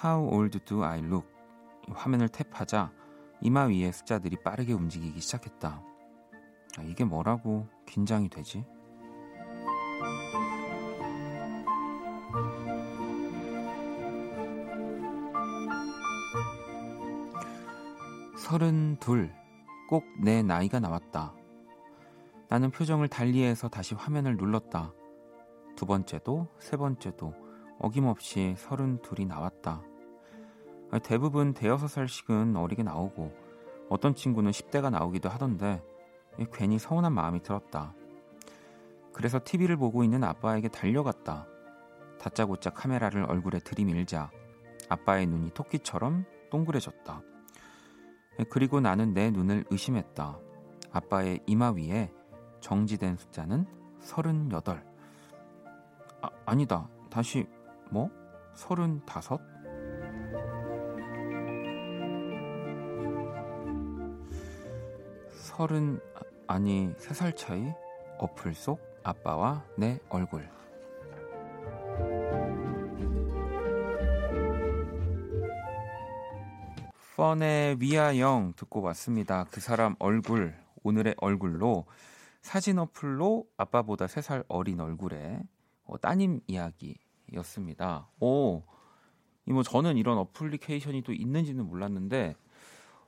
[0.03, 1.25] How old do I look?
[1.93, 2.91] 화면을 탭하자
[3.39, 5.81] 이마 위에 숫자들이 빠르게 움직이기 시작했다.
[6.77, 8.65] 아, 이게 뭐라고 긴장이 되지?
[18.45, 19.33] 서른둘,
[19.89, 21.33] 꼭 내 나이가 나왔다.
[22.47, 24.93] 나는 표정을 달리해서 다시 화면을 눌렀다.
[25.75, 27.33] 두 번째도, 세 번째도
[27.79, 29.81] 어김없이 서른둘이 나왔다.
[31.01, 33.33] 대부분 대여섯 살씩은 어리게 나오고
[33.89, 35.83] 어떤 친구는 10대가 나오기도 하던데
[36.53, 37.95] 괜히 서운한 마음이 들었다.
[39.11, 41.47] 그래서 TV를 보고 있는 아빠에게 달려갔다.
[42.19, 44.29] 다짜고짜 카메라를 얼굴에 들이밀자
[44.87, 47.23] 아빠의 눈이 토끼처럼 동그래졌다.
[48.49, 50.39] 그리고 나는 내 눈을 의심했다.
[50.91, 52.11] 아빠의 이마 위에
[52.59, 53.65] 정지된 숫자는
[53.99, 54.83] 38.
[56.21, 56.89] 아, 아니다.
[57.09, 57.47] 다시
[57.91, 58.09] 뭐?
[58.53, 59.39] 35?
[65.31, 65.99] 서른
[66.47, 67.71] 아니 세 살 차이
[68.19, 70.49] 어플 속 아빠와 내 얼굴
[77.15, 79.45] 펀의 위아영 듣고 왔습니다.
[79.49, 81.85] 그 사람 얼굴 오늘의 얼굴로
[82.41, 85.39] 사진 어플로 아빠보다 세살 어린 얼굴의
[85.85, 88.09] 어, 따님 이야기였습니다.
[88.19, 88.63] 오,
[89.45, 92.35] 이뭐 저는 이런 어플리케이션이 또 있는지는 몰랐는데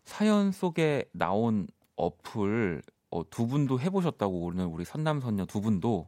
[0.06, 1.68] 사연 속에 나온
[1.98, 6.08] 어플 어, 두 분도 해보셨다고 오늘 우리 선남선녀 두 분도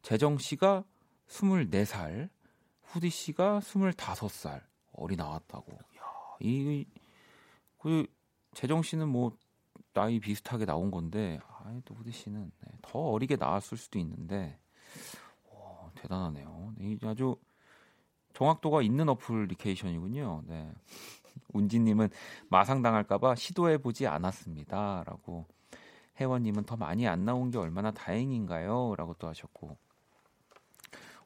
[0.00, 0.82] 재정 씨가
[1.28, 2.30] 24살,
[2.84, 4.62] 후디 씨가 25살
[4.92, 5.72] 어리 나왔다고.
[5.72, 5.78] 야,
[6.40, 6.86] 이,
[7.78, 8.06] 그,
[8.54, 9.36] 재정 씨는 뭐,
[9.92, 14.58] 나이 비슷하게 나온 건데, 아이, 또 후디 씨는 네, 더 어리게 나왔을 수도 있는데,
[15.50, 16.74] 오, 대단하네요.
[16.80, 17.36] 이 아주
[18.34, 20.42] 정확도가 있는 어플리케이션이군요.
[20.46, 20.72] 네.
[21.52, 22.10] 운지님은
[22.50, 25.04] 마상당할까봐 시도해보지 않았습니다.
[25.06, 25.46] 라고.
[26.20, 28.94] 혜원님은 더 많이 안 나온 게 얼마나 다행인가요?
[28.96, 29.76] 라고 또 하셨고.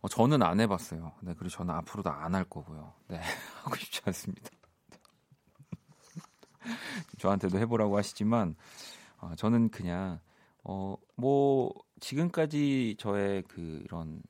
[0.02, 1.12] 어, 저는 안 해봤어요.
[1.22, 2.92] 네, 그리고 저는 앞으로도 안 할 거고요.
[3.08, 3.20] 네,
[3.64, 4.50] 하고 싶지 않습니다.
[7.18, 8.56] 저한테도 해보라고 하시지만,
[9.18, 10.20] 어, 저는 그냥,
[10.64, 14.22] 어, 뭐, 지금까지 저의 그 이런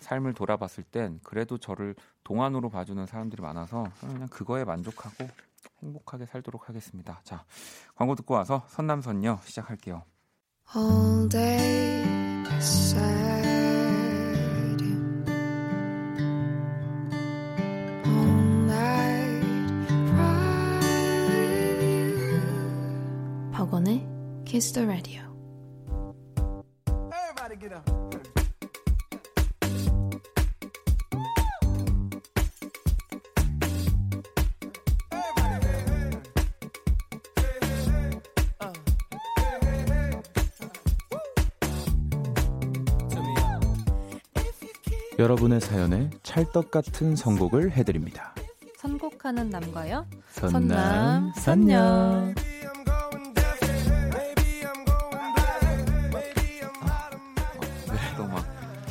[0.00, 5.28] 삶을 돌아봤을 땐 그래도 저를 동안으로 봐주는 사람들이 많아서 그냥 그거에 만족하고
[5.82, 7.20] 행복하게 살도록 하겠습니다.
[7.24, 7.44] 자,
[7.94, 10.02] 광고 듣고 와서 선남선녀 시작할게요.
[24.60, 25.22] Kiss the Radio.
[26.86, 27.88] Everybody get up.
[45.18, 48.34] 여러분의 사연에 찰떡 같은 선곡을 해드립니다.
[48.76, 50.06] 선곡하는 남과요.
[50.28, 52.34] 선남, 선녀.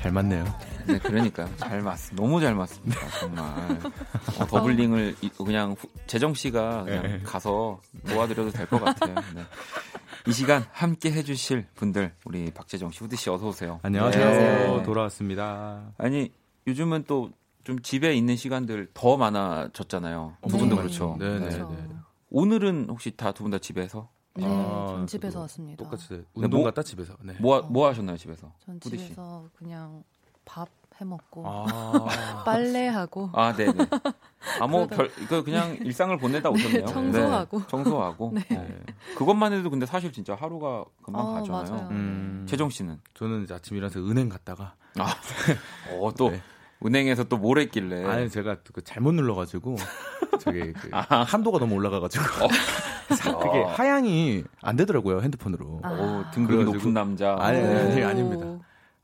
[0.10, 0.44] 잘 맞네요.
[0.88, 1.48] 네, 그러니까요.
[1.58, 3.00] 잘 맞, 너무 잘 맞습니다.
[3.20, 3.46] 정말.
[4.40, 7.20] 어, 더블링을 그냥 후, 재정 씨가 그냥 네.
[7.24, 9.14] 가서 도와드려도 될 것 같아요.
[9.36, 9.44] 네.
[10.28, 13.80] 이 시간 함께 해주실 분들 우리 박재정 씨, 후드 씨 어서 오세요.
[13.84, 14.78] 안녕하세요.
[14.78, 14.84] 네.
[14.84, 15.92] 돌아왔습니다.
[15.98, 16.32] 아니
[16.68, 17.30] 요즘은 또
[17.66, 20.38] 좀 집에 있는 시간들 더 많아졌잖아요.
[20.48, 20.82] 두 분도 네.
[20.82, 21.18] 그렇죠.
[21.20, 21.66] 네, 네, 네.
[22.32, 24.10] 오늘은 혹시 다 두 분 다 집에서?
[24.40, 25.84] 네, 아, 전 집에서 왔습니다.
[25.84, 27.16] 똑같이 네, 운동 뭐, 갔다 집에서.
[27.22, 27.34] 네.
[27.40, 28.52] 뭐, 뭐 하셨나요 집에서?
[28.66, 30.04] 전 집에서 그냥
[30.46, 30.68] 밥
[31.00, 33.74] 해먹고 아~ 빨래하고 아 네네
[34.60, 38.46] 아뭐별 이거 그냥 일상을 보내다 오셨네요 청소하고 네, 청소하고 네.
[38.50, 38.80] 네.
[39.16, 42.46] 그것만 해도 근데 사실 진짜 하루가 금방 아, 가잖아요 음...
[42.50, 45.16] 재정 씨는 저는 이제 아침 일어나서 은행 갔다가 아
[46.00, 46.42] 어또 네.
[46.86, 49.76] 은행에서 또 뭘 했길래 아니 제가 그 잘못 눌러가지고
[50.40, 51.24] 저기 그 아.
[51.24, 53.40] 한도가 너무 올라가가지고 어.
[53.40, 55.90] 그게 하향이 안 되더라고요 핸드폰으로 아.
[55.92, 58.46] 오, 등급이 높은 남자 아니, 아니 아닙니다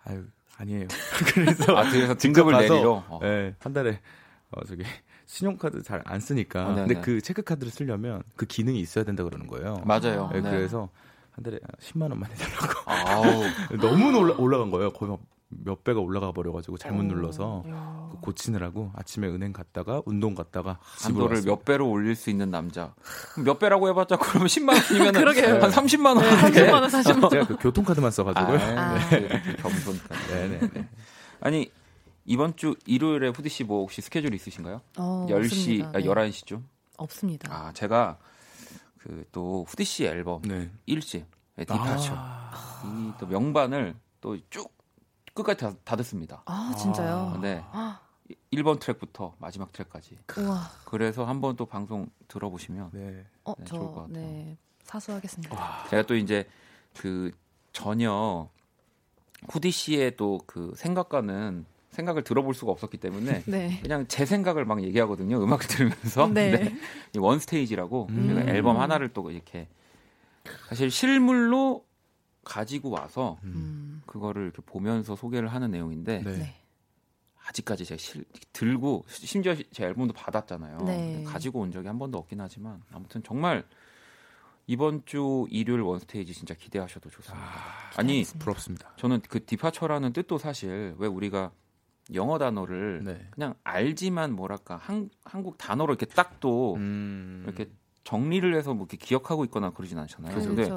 [0.06, 0.24] 아유
[0.58, 0.88] 아니에요.
[1.34, 3.20] 그래서 아, 그래서 등급을 내리러 어.
[3.22, 4.00] 네, 한 달에
[4.52, 4.84] 어 저기
[5.26, 6.68] 신용카드 잘 안 쓰니까.
[6.70, 9.82] 어, 근데 그 체크카드를 쓰려면 그 기능이 있어야 된다 그러는 거예요.
[9.84, 10.30] 맞아요.
[10.32, 10.50] 네, 네.
[10.52, 10.88] 그래서
[11.32, 12.74] 한 달에 10만 원만 해달라고.
[12.86, 13.44] 아우.
[13.82, 14.94] 너무 올라, 올라간 거예요.
[14.94, 15.20] 거의 막
[15.64, 17.64] 몇 배가 올라가 버려가지고 잘못 오, 눌러서
[18.12, 22.94] 그 고치느라고 아침에 은행 갔다가 운동 갔다가 한도를 몇 배로 올릴 수 있는 남자.
[23.44, 25.16] 몇 배라고 해봤자 그러면 10만 원이면
[25.64, 27.30] 한 30만 원 네, 30만 원 40만 원.
[27.32, 28.58] 제가 그 교통카드만 써가지고요.
[28.58, 29.28] 아, 네.
[29.58, 30.90] 겸손까지 네네
[31.42, 31.72] 아니
[32.26, 34.82] 이번 주 일요일에 후디 씨 뭐 혹시 스케줄 있으신가요?
[34.98, 36.62] 어, 10시 아, 11시쯤?
[36.98, 37.52] 없습니다.
[37.54, 38.18] 아 제가
[39.00, 40.70] 그 또 후디 씨 앨범 네.
[40.88, 41.26] 1집
[41.58, 43.14] 디파처 아.
[43.18, 44.75] 이또 명반을 또 쭉
[45.36, 46.42] 끝까지 다, 다 듣습니다.
[46.46, 47.34] 아, 진짜요?
[47.36, 47.64] 아, 네.
[48.52, 50.18] 1번 트랙부터 마지막 트랙까지.
[50.40, 50.62] 우와.
[50.86, 53.24] 그래서 한번 또 방송 들어보시면 네.
[53.44, 54.14] 어, 네, 저, 좋을 것 같아요.
[54.26, 54.58] 네.
[54.84, 55.56] 사수하겠습니다.
[55.56, 55.86] 와.
[55.90, 56.48] 제가 또 이제
[56.98, 57.32] 그
[57.74, 58.50] 전혀
[59.50, 63.80] 후디 씨의 또 그 생각과는 생각을 들어볼 수가 없었기 때문에 네.
[63.82, 65.42] 그냥 제 생각을 막 얘기하거든요.
[65.44, 66.28] 음악을 들으면서.
[66.28, 66.52] 네.
[66.52, 66.76] 네.
[67.20, 68.46] 원 스테이지라고 음.
[68.50, 69.68] 앨범 하나를 또 이렇게
[70.70, 71.85] 사실 실물로
[72.46, 74.02] 가지고 와서 음.
[74.06, 76.38] 그거를 이렇게 보면서 소개를 하는 내용인데 네.
[76.38, 76.56] 네.
[77.48, 80.78] 아직까지 제가 실, 들고 심지어 제 앨범도 받았잖아요.
[80.86, 81.24] 네.
[81.26, 83.66] 가지고 온 적이 한 번도 없긴 하지만 아무튼 정말
[84.68, 87.46] 이번 주 일요일 원스테이지 진짜 기대하셔도 좋습니다.
[87.96, 88.94] 아, 니 부럽습니다.
[88.96, 91.52] 저는 그 디파처라는 뜻도 사실 왜 우리가
[92.14, 93.28] 영어 단어를 네.
[93.32, 97.44] 그냥 알지만 뭐랄까 한, 한국 단어로 이렇게 딱또 음...
[97.46, 97.70] 이렇게
[98.06, 100.32] 정리를 해서 뭐 이렇게 기억하고 있거나 그러진 않잖아요.
[100.32, 100.56] 그렇죠.
[100.56, 100.70] 근데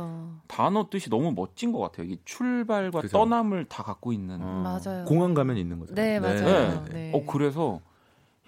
[0.49, 2.07] 단어 뜻이 너무 멋진 것 같아요.
[2.07, 3.17] 이 출발과 그렇죠.
[3.17, 4.41] 떠남을 다 갖고 있는.
[4.43, 4.81] 어.
[4.83, 5.05] 맞아요.
[5.05, 5.95] 공항 가면 있는 거죠.
[5.95, 6.85] 네, 맞아요.
[6.87, 6.91] 네.
[6.91, 7.13] 네.
[7.15, 7.81] 어 그래서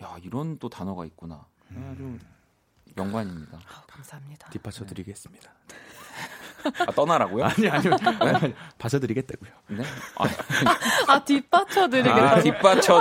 [0.03, 1.45] 야 이런 또 단어가 있구나.
[1.69, 2.19] 아주
[2.97, 3.59] 영광입니다.
[3.59, 4.49] 아, 감사합니다.
[4.51, 5.53] 뒷받쳐 드리겠습니다.
[6.87, 7.45] 아, 떠나라고요?
[7.45, 7.93] 아니, 아니요.
[8.21, 9.51] 아니, 받쳐드리겠다고요.
[9.69, 9.85] 네?
[10.17, 12.33] 아, 아 뒷받쳐 드리겠다.
[12.33, 13.01] 아, 뒷받쳐.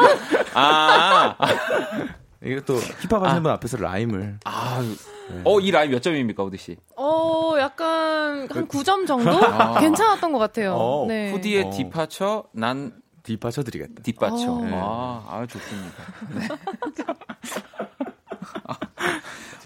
[0.53, 1.35] 아.
[2.43, 3.41] 이게 또 힙합 하시는 아.
[3.41, 4.39] 분 앞에서 라임을.
[4.45, 4.81] 아,
[5.29, 5.41] 네.
[5.43, 6.77] 어, 이 라임 몇 점입니까, 우디 씨?
[6.95, 9.31] 어, 약간 한 9점 정도?
[9.31, 9.79] 아.
[9.79, 10.73] 괜찮았던 것 같아요.
[10.75, 11.31] 어, 네.
[11.31, 11.69] 후디의 어.
[11.71, 14.01] 디파처, 난 뒷받쳐 드리겠다.
[14.01, 14.61] 뒷받쳐.
[14.61, 14.71] 네.
[14.73, 16.03] 아, 아, 좋습니다.
[16.33, 16.47] 네.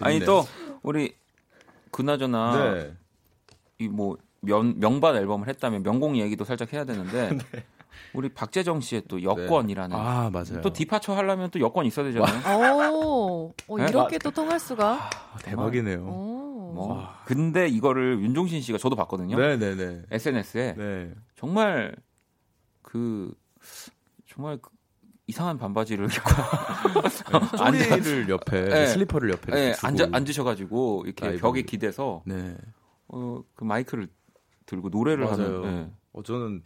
[0.00, 0.44] 아니 또
[0.82, 1.14] 우리
[1.92, 2.92] 그나저나 네.
[3.78, 7.64] 이뭐 명반 앨범을 했다면 명곡 얘기도 살짝 해야 되는데 네.
[8.12, 10.02] 우리 박재정 씨의 또 여권이라는 네.
[10.02, 10.60] 아 맞아요.
[10.62, 12.92] 또 디파처 하려면 또 여권 있어야 되잖아요.
[12.92, 13.86] 오, 어, 네?
[13.88, 16.02] 이렇게 또 통할 수가 아, 대박이네요.
[16.04, 19.36] 뭐 근데 이거를 윤종신 씨가 저도 봤거든요.
[19.36, 20.02] 네네네.
[20.10, 21.12] SNS에 네.
[21.36, 21.94] 정말
[22.82, 23.32] 그
[24.26, 24.70] 정말 그
[25.26, 28.86] 이상한 반바지를 입고 쪼리를 옆에 네.
[28.86, 29.74] 슬리퍼를 옆에 네.
[29.82, 31.40] 앉아 앉으셔가지고 이렇게 라이브.
[31.40, 32.56] 벽에 기대서 네.
[33.08, 34.08] 어 그 마이크를
[34.66, 35.36] 들고 노래를 맞아요.
[35.38, 35.62] 하는.
[35.62, 35.90] 네.
[36.12, 36.62] 어 저는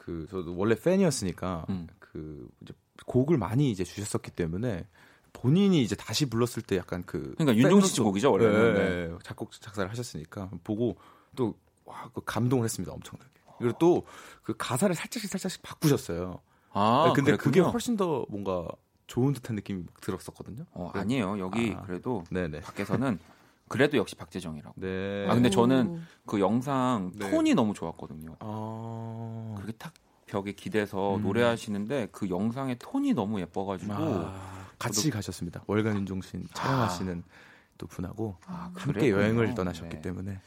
[0.00, 1.86] 그 저도 원래 팬이었으니까 음.
[1.98, 2.72] 그 이제
[3.06, 4.86] 곡을 많이 이제 주셨었기 때문에
[5.32, 9.18] 본인이 이제 다시 불렀을 때 약간 그 그러니까 윤종신 씨 곡이죠 원래는 네, 네.
[9.22, 10.96] 작곡 작사를 하셨으니까 보고
[11.36, 13.30] 또 와, 그 감동을 했습니다 엄청나게.
[13.58, 14.04] 그리고 또
[14.42, 16.40] 그 가사를 살짝씩 살짝씩 바꾸셨어요.
[16.72, 17.36] 아, 네, 근데 그랬군요.
[17.38, 18.66] 그게 훨씬 더 뭔가
[19.06, 20.64] 좋은 듯한 느낌이 막 들었었거든요.
[20.72, 21.38] 어, 아니에요.
[21.38, 22.60] 여기 아, 그래도 네네.
[22.60, 23.18] 밖에서는
[23.70, 24.80] 그래도 역시 박재정이라고.
[24.80, 25.26] 네.
[25.28, 27.30] 아 근데 저는 그 영상 네.
[27.30, 28.34] 톤이 너무 좋았거든요.
[28.40, 29.54] 아...
[29.56, 29.94] 그렇게 탁
[30.26, 31.22] 벽에 기대서 음.
[31.22, 34.66] 노래하시는데 그 영상의 톤이 너무 예뻐가지고 아...
[34.76, 35.14] 같이 저도...
[35.14, 35.62] 가셨습니다.
[35.68, 37.32] 월간 윤종신 촬영하시는 아...
[37.78, 40.02] 또 분하고 아, 함께 여행을 떠나셨기 네.
[40.02, 40.40] 때문에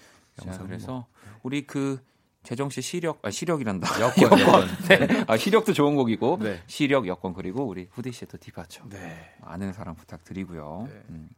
[0.45, 1.07] 영상 그래서 뭐.
[1.43, 2.03] 우리 그
[2.43, 3.87] 재정 씨 시력 아 시력이란다.
[4.03, 4.37] 여권.
[4.37, 4.67] 여권.
[4.89, 5.23] 네.
[5.31, 6.61] 아 시력도 좋은 곡이고 네.
[6.67, 8.83] 시력 여권 그리고 우리 후디 씨의 또 디파처.
[8.89, 9.33] 네.
[9.39, 10.89] 많은 사랑 부탁드리고요.
[10.89, 11.03] 네.
[11.09, 11.29] 음.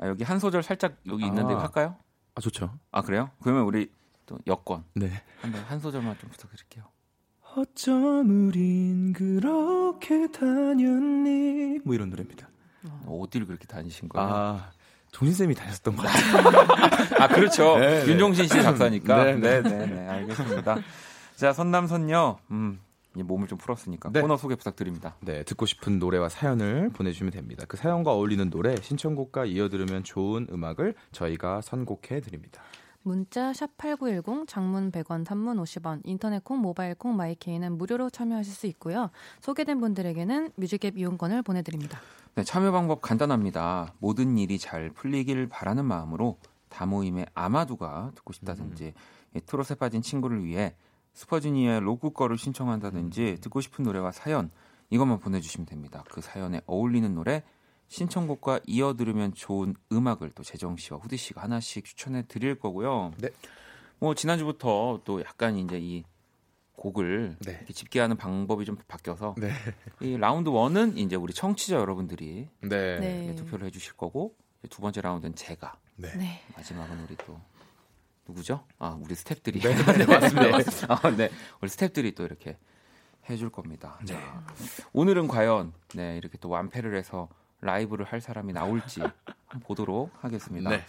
[0.00, 1.60] 아, 여기 한 소절 살짝 여기 있는데 아.
[1.60, 1.96] 할까요?
[2.34, 2.72] 아 좋죠.
[2.90, 3.30] 아 그래요?
[3.42, 3.90] 그러면 우리
[4.26, 4.84] 또 여권.
[4.94, 5.22] 네.
[5.42, 6.84] 한, 한 소절만 좀 부탁드릴게요.
[7.56, 11.80] 어쩜 우린 그렇게 다녔니?
[11.84, 12.48] 뭐 이런 노래입니다.
[13.04, 14.28] 어, 어디를 그렇게 다니신 거예요?
[14.28, 14.70] 아,
[15.10, 17.18] 종신쌤이 다녔던 것 같아요.
[17.20, 17.76] 아, 그렇죠.
[17.78, 18.12] 네, 네.
[18.12, 19.24] 윤종신 씨 작사니까.
[19.24, 20.76] 네, 네, 네, 네, 알겠습니다.
[21.34, 22.38] 자, 선남선녀.
[22.52, 22.80] 음,
[23.22, 24.20] 몸을 좀 풀었으니까 네.
[24.20, 25.16] 코너 소개 부탁드립니다.
[25.20, 27.64] 네, 듣고 싶은 노래와 사연을 보내주시면 됩니다.
[27.68, 32.62] 그 사연과 어울리는 노래, 신청곡과 이어 들으면 좋은 음악을 저희가 선곡해 드립니다.
[33.02, 39.10] 문자 샵8910 장문 100원 단문 50원 인터넷 콩 모바일 콩 마이케이는 무료로 참여하실 수 있고요.
[39.40, 42.00] 소개된 분들에게는 뮤직앱 이용권을 보내 드립니다.
[42.34, 43.94] 네, 참여 방법 간단합니다.
[43.98, 48.92] 모든 일이 잘 풀리길 바라는 마음으로 다모임의 아마두가 듣고 싶다든지
[49.34, 49.40] 음.
[49.46, 50.74] 트롯에 빠진 친구를 위해
[51.20, 53.36] 슈퍼주니어의 로쿠 거를 신청한다든지 음.
[53.40, 54.50] 듣고 싶은 노래와 사연
[54.88, 56.02] 이것만 보내주시면 됩니다.
[56.08, 57.42] 그 사연에 어울리는 노래
[57.88, 63.12] 신청곡과 이어 들으면 좋은 음악을 또 재정 씨와 후디 씨가 하나씩 추천해 드릴 거고요.
[63.18, 63.28] 네.
[63.98, 66.04] 뭐 지난주부터 또 약간 이제 이
[66.72, 67.52] 곡을 네.
[67.52, 69.50] 이렇게 집계하는 방법이 좀 바뀌어서 네.
[70.00, 72.98] 이 라운드 원은 이제 우리 청취자 여러분들이 네.
[72.98, 73.34] 네.
[73.34, 74.34] 투표를 해주실 거고
[74.70, 76.16] 두 번째 라운드는 제가 네.
[76.16, 76.40] 네.
[76.56, 77.38] 마지막은 우리 또
[78.30, 78.64] 누구죠?
[78.78, 80.86] 아 우리 스탭들이 네, 네 맞습니다.
[80.88, 82.56] 아, 네 우리 스탭들이 또 이렇게
[83.28, 83.98] 해줄 겁니다.
[84.06, 84.18] 네.
[84.92, 87.28] 오늘은 과연 네 이렇게 또 완패를 해서
[87.60, 89.02] 라이브를 할 사람이 나올지
[89.64, 90.70] 보도록 하겠습니다.
[90.70, 90.84] 네.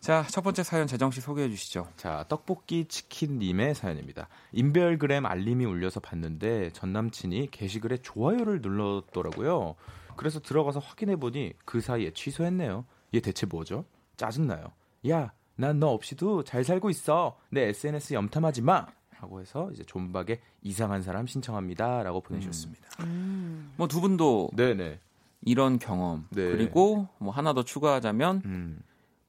[0.00, 1.88] 자, 첫 번째 사연 재정 씨 소개해 주시죠.
[1.96, 4.28] 자, 떡볶이 치킨 님의 사연입니다.
[4.52, 9.76] 인별그램 알림이 울려서 봤는데 전 남친이 게시글에 좋아요를 눌렀더라고요.
[10.16, 12.84] 그래서 들어가서 확인해 보니 그 사이에 취소했네요.
[13.14, 13.86] 얘 대체 뭐죠?
[14.18, 14.72] 짜증나요.
[15.08, 17.36] 야, 난 너 없이도 잘 살고 있어.
[17.50, 18.86] 내 SNS 염탐하지 마.
[19.10, 22.82] 하고 해서 이제 존박의 이상한 사람 신청합니다라고 보내주셨습니다.
[23.00, 23.04] 음.
[23.04, 23.72] 음.
[23.76, 25.00] 뭐두 분도 네네.
[25.42, 26.50] 이런 경험 네.
[26.50, 28.80] 그리고 뭐 하나 더 추가하자면 음.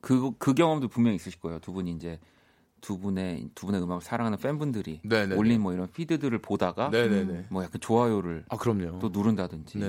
[0.02, 1.60] 그, 그 경험도 분명히 있으실 거예요.
[1.60, 2.20] 두 분이 이제
[2.82, 5.36] 두 분의 두 분의 음악을 사랑하는 팬분들이 네네네.
[5.36, 7.46] 올린 뭐 이런 피드들을 보다가 네네네.
[7.50, 9.00] 뭐 약간 좋아요를 아 그럼요.
[9.00, 9.80] 또 누른다든지.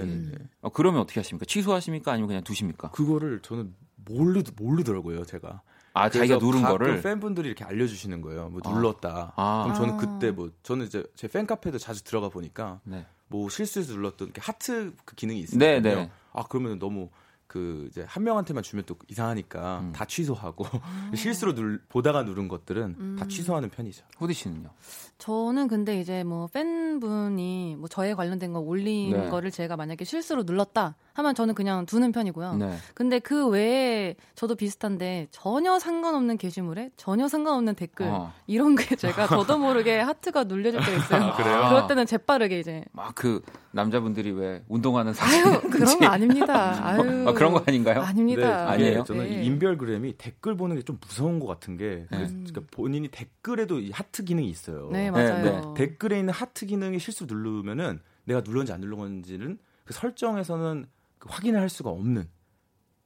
[0.63, 1.45] 어, 그러면 어떻게 하십니까?
[1.47, 2.13] 취소하십니까?
[2.13, 2.91] 아니면 그냥 두십니까?
[2.93, 3.75] 그거를 저는
[4.07, 5.63] 모르 모르더라고요, 제가.
[5.97, 8.49] 아, 자기가 누른 거를 팬분들이 이렇게 알려주시는 거예요.
[8.49, 8.71] 뭐 아.
[8.71, 9.33] 눌렀다.
[9.37, 9.63] 아.
[9.65, 13.07] 그럼 저는 그때 뭐 저는 이제 제 팬카페도 자주 들어가 보니까 네.
[13.29, 15.59] 뭐 실수해서 눌렀던 하트 그 기능이 있어요.
[15.59, 16.11] 네, 네.
[16.33, 17.09] 아 그러면 너무
[17.47, 19.93] 그 이제 한 명한테만 주면 또 이상하니까 음.
[19.93, 21.11] 다 취소하고 아.
[21.15, 23.17] 실수로 누 보다가 누른 것들은 음.
[23.19, 24.05] 다 취소하는 편이죠.
[24.21, 24.71] 호디 씨는요?
[25.19, 29.29] 저는 근데 이제 뭐 팬분이 뭐 저에 관련된 거 올린 네.
[29.31, 32.57] 거를 제가 만약에 실수로 눌렀다 하면 저는 그냥 두는 편이고요.
[32.57, 32.77] 네.
[32.95, 38.33] 근데 그 외에 저도 비슷한데 전혀 상관없는 게시물에 전혀 상관없는 댓글 어.
[38.47, 41.23] 이런 게 제가 저도 모르게 하트가 눌려질 때가 있어요.
[41.23, 41.67] 아, 그래요?
[41.69, 43.41] 그럴 때는 재빠르게 이제 막 그
[43.73, 46.79] 남자분들이 왜 운동하는 사진 아유 그런 거 아닙니다.
[46.87, 48.01] 아유 아, 그런 거 아닌가요?
[48.01, 48.41] 아닙니다.
[48.47, 49.05] 네, 아니에요.
[49.05, 49.45] 저는 네.
[49.45, 52.27] 인별그램이 댓글 보는 게 좀 무서운 것 같은 게 네.
[52.27, 54.89] 그러니까 본인이 댓글에도 이 하트 기능이 있어요.
[54.93, 55.45] 네 맞아요.
[55.45, 60.87] 네, 댓글에 있는 하트 기능이 실수 누르면은 내가 눌렀는지 안 눌렀는지는 그 설정에서는
[61.19, 62.29] 그 확인을 할 수가 없는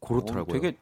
[0.01, 0.57] 그렇더라고요.
[0.57, 0.77] 어, 되게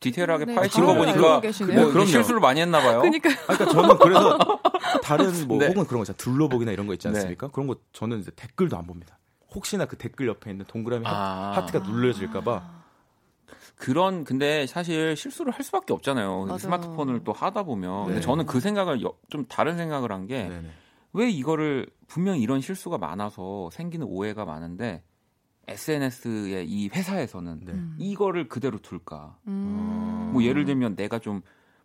[0.00, 3.00] 디테일하게 네, 파헤친 거 보니까 뭐 그럼 실수를 많이 했나 봐요.
[3.00, 4.38] 그러니까 그러니까 저는 그래서
[5.02, 5.68] 다른 뭐 네.
[5.68, 6.16] 혹은 그런 거 있잖아요.
[6.18, 7.14] 둘러보기나 이런 거 있지 네.
[7.14, 7.46] 않습니까?
[7.46, 7.52] 네.
[7.52, 9.18] 그런 거 저는 이제 댓글도 안 봅니다.
[9.54, 12.82] 혹시나 그 댓글 옆에 있는 동그라미 아~ 하트가 눌러질까 봐
[13.76, 16.44] 그런 근데 사실 실수를 할 수밖에 없잖아요.
[16.46, 16.58] 맞아요.
[16.58, 18.02] 스마트폰을 또 하다 보면.
[18.02, 18.06] 네.
[18.08, 20.62] 근데 저는 그 생각을 좀 다른 생각을 한 게
[21.16, 25.04] 왜 이거를 분명 이런 실수가 많아서 생기는 오해가 많은데
[25.68, 27.72] SNS의 이 회사에서는 네.
[27.72, 27.96] 음.
[27.98, 29.38] 이거를 그대로 둘까?
[29.46, 30.30] 음.
[30.32, 31.42] 뭐 예를 들면 내가 좀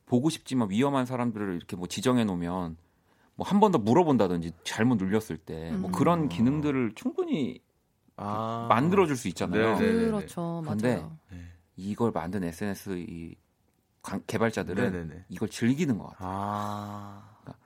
[0.07, 2.77] 보고 싶지만 위험한 사람들을 이렇게 뭐 지정해 놓으면
[3.39, 5.91] 뭐 한 번 더 물어본다든지 잘못 눌렸을 때뭐 음.
[5.91, 7.61] 그런 기능들을 충분히
[8.17, 8.67] 아.
[8.69, 9.79] 만들어줄 수 있잖아요.
[9.79, 10.05] 네네네네.
[10.07, 11.17] 그렇죠, 맞아요.
[11.31, 11.37] 네.
[11.77, 13.35] 이걸 만든 SNS 이
[14.27, 15.25] 개발자들은 네네네.
[15.29, 16.27] 이걸 즐기는 것 같아요.
[16.29, 17.29] 아.
[17.43, 17.59] 그러니까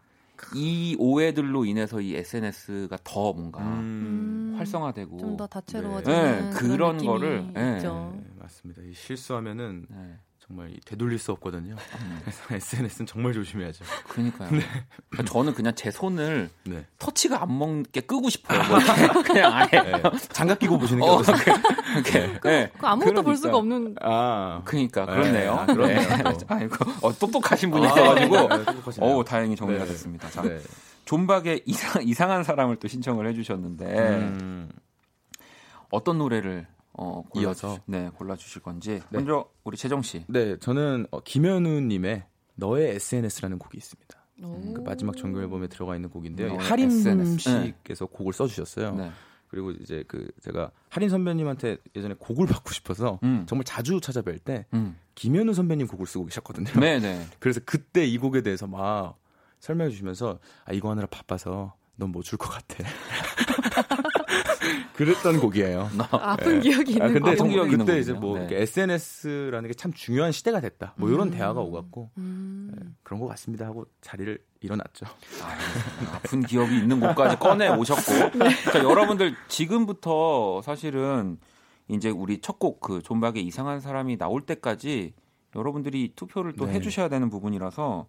[0.56, 4.54] 이 오해들로 인해서 이 SNS가 더 뭔가 음.
[4.58, 6.42] 활성화되고 좀 더 다채로워지는 네.
[6.44, 7.78] 네, 그런, 그런 거를 네.
[7.78, 8.14] 있죠.
[8.16, 8.82] 네, 맞습니다.
[8.84, 10.20] 이 실수하면은 네.
[10.46, 11.76] 정말 되돌릴 수 없거든요.
[12.02, 12.20] 음.
[12.22, 13.86] 그래서 SNS는 정말 조심해야죠.
[14.10, 14.52] 그러니까요.
[14.52, 14.62] 네.
[15.10, 16.86] 그러니까 저는 그냥 제 손을 네.
[17.00, 18.62] 터치가 안 먹게 끄고 싶어요.
[18.68, 18.78] 뭐
[19.24, 20.02] 그냥 아예 네.
[20.34, 21.56] 장갑 끼고 보시는 게 어, 어떠세요?
[22.04, 22.72] 그, 그, 네.
[22.78, 23.22] 그 아무것도 그러니까.
[23.22, 23.96] 볼 수가 없는.
[24.02, 25.54] 아, 그러니까 그렇네요.
[25.54, 26.00] 아, 그러네요.
[26.48, 28.66] 아이고, 어, 똑똑하신 분이 있어가지고, 아,
[29.00, 30.30] 어, 다행히 정리가 됐습니다.
[30.30, 30.44] 자,
[31.06, 34.70] 존박의 이상 이상한 사람을 또 신청을 해주셨는데 음.
[35.90, 39.18] 어떤 노래를 어, 골라 이어서 네 골라 주실 건지 네.
[39.18, 40.26] 먼저 우리 재정 씨.
[40.28, 42.24] 네, 저는 어, 김현우님의
[42.56, 44.20] 너의 SNS라는 곡이 있습니다.
[44.76, 46.58] 그 마지막 정규 앨범에 들어가 있는 곡인데요.
[46.58, 46.90] 하림
[47.38, 48.12] 씨께서 네.
[48.18, 48.96] 곡을 써주셨어요.
[48.96, 49.12] 네.
[49.48, 53.46] 그리고 이제 그 제가 하린 선배님한테 예전에 곡을 받고 싶어서 음.
[53.48, 54.98] 정말 자주 찾아뵐 때 음.
[55.16, 56.72] 김현우 선배님 곡을 쓰고 계셨거든요.
[56.74, 57.00] 네네.
[57.00, 57.26] 네.
[57.40, 59.18] 그래서 그때 이 곡에 대해서 막
[59.60, 62.84] 설명해 주시면서 아 이거 하느라 바빠서 넌 뭐 줄 것 같아.
[64.96, 65.90] 그랬던 곡이에요.
[66.12, 66.70] 아픈 네.
[66.70, 68.48] 기억이 있는 아, 근데 아픈 기억이 그때 이제 뭐 네.
[68.62, 70.94] SNS라는 게 참 중요한 시대가 됐다.
[70.98, 71.32] 뭐 이런 음.
[71.32, 72.72] 대화가 오갔고 음.
[72.76, 75.06] 네, 그런 것 같습니다 하고 자리를 일어났죠.
[75.42, 78.50] 아, 아픈 기억이 있는 곳까지 꺼내 오셨고, 네.
[78.72, 81.38] 자 여러분들 지금부터 사실은
[81.90, 85.14] 이제 우리 첫 곡 그 존박의 이상한 사람이 나올 때까지
[85.56, 86.74] 여러분들이 투표를 또 네.
[86.74, 88.08] 해주셔야 되는 부분이라서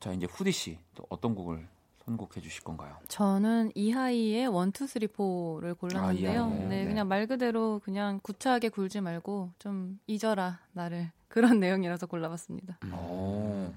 [0.00, 1.68] 자 이제 후디 씨 또 어떤 곡을
[2.04, 2.96] 선곡해 주실 건가요?
[3.08, 6.44] 저는 이하이의 One Two Three Four를 골랐는데요.
[6.44, 12.06] 아, 네, 네, 그냥 말 그대로 그냥 구차하게 굴지 말고 좀 잊어라 나를 그런 내용이라서
[12.06, 12.78] 골라봤습니다.
[12.84, 12.92] 음.
[12.94, 13.72] 오.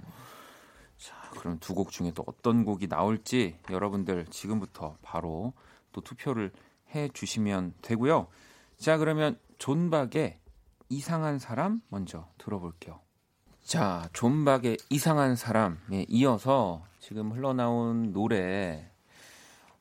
[0.98, 5.54] 자, 그럼 두 곡 중에 또 어떤 곡이 나올지 여러분들 지금부터 바로
[5.92, 6.52] 또 투표를
[6.96, 8.28] 해 주시면 되고요.
[8.78, 10.40] 자, 그러면 존박의
[10.90, 13.00] 이상한 사람 먼저 들어볼게요.
[13.66, 18.92] 자, 존박의 이상한 사람에 이어서 지금 흘러나온 노래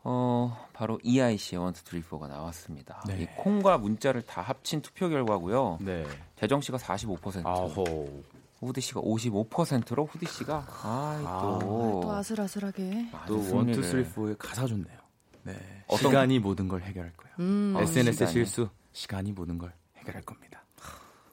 [0.02, 3.04] 어 바로 EIC의 원투 드리 포가 나왔습니다.
[3.06, 3.22] 네.
[3.22, 5.78] 이 콩과 문자를 다 합친 투표 결과고요.
[5.82, 6.06] 네.
[6.34, 8.22] 재정 씨가 45%, 아호.
[8.60, 14.66] 후디 씨가 55%로 후디 씨가 아또 아, 또 아슬아슬하게 또 one two three 포의 가사
[14.66, 14.98] 좋네요.
[15.42, 15.54] 네.
[15.88, 16.10] 어떤...
[16.10, 17.34] 시간이 모든 걸 해결할 거예요.
[17.40, 17.76] 음.
[17.78, 20.53] SNS 아, 실수 시간이 모든 걸 해결할 겁니다.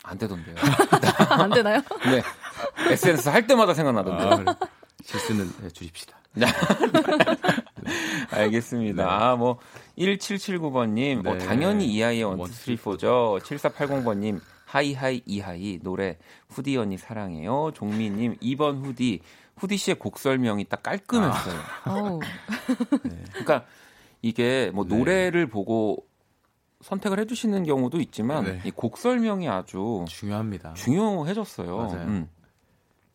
[0.04, 0.56] 안 되던데요.
[1.30, 1.82] 안 되나요?
[2.06, 2.22] 네.
[2.92, 4.52] SNS 할 때마다 생각나던데.
[4.52, 4.56] 아,
[5.04, 6.18] 실수는 네, 줄입시다.
[8.32, 9.04] 알겠습니다.
[9.04, 9.10] 네.
[9.10, 9.60] 아, 뭐,
[9.98, 11.30] 1779번님, 네.
[11.30, 13.40] 어, 당연히 이하이의 원투쓰리포죠.
[13.44, 16.18] 7480번님, 하이하이 이하이, 노래,
[16.50, 17.72] 후디 언니 사랑해요.
[17.74, 19.22] 종미님, 2번 후디,
[19.58, 21.60] 후디 씨의 곡 설명이 딱 깔끔했어요.
[21.84, 22.20] 아.
[23.04, 23.24] 네.
[23.32, 23.66] 그러니까
[24.22, 24.96] 이게 뭐 네.
[24.96, 26.06] 노래를 보고
[26.82, 28.62] 선택을 해주시는 경우도 있지만 네.
[28.66, 30.74] 이곡 설명이 아주 중요합니다.
[30.74, 31.78] 중요해졌어요.
[31.78, 32.08] 맞아요.
[32.08, 32.30] 음.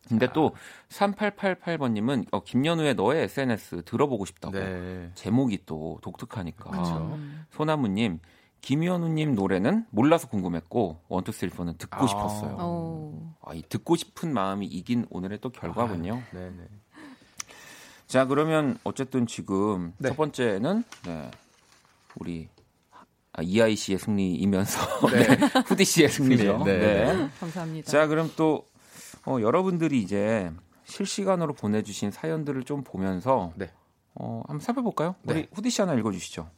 [0.08, 0.54] 근데 또
[0.88, 5.10] 3888번님은 어, 김연우의 너의 SNS 들어보고 싶다고 네.
[5.14, 7.18] 제목이 또 독특하니까 그렇죠.
[7.50, 8.20] 소나무님
[8.60, 12.06] 김연우님 노래는 몰라서 궁금했고 원투쓰리포는 듣고 아.
[12.06, 13.34] 싶었어요.
[13.42, 16.14] 아, 이 듣고 싶은 마음이 이긴 오늘의 또 결과군요.
[16.14, 16.68] 아, 네네.
[18.06, 20.08] 자 그러면 어쨌든 지금 네.
[20.08, 21.30] 첫 번째는 네,
[22.16, 22.48] 우리
[23.36, 25.36] 아, 이아이 씨의 승리이면서 네.
[25.36, 25.46] 네.
[25.66, 26.64] 후디 씨의 승리죠.
[26.64, 26.78] 네.
[26.78, 27.28] 네.
[27.38, 27.90] 감사합니다.
[27.90, 28.66] 자 그럼 또
[29.26, 30.50] 어, 여러분들이 이제
[30.84, 33.70] 실시간으로 보내주신 사연들을 좀 보면서 네.
[34.14, 35.16] 어, 한번 살펴볼까요?
[35.22, 35.32] 네.
[35.34, 36.48] 우리 후디 씨 하나 읽어주시죠.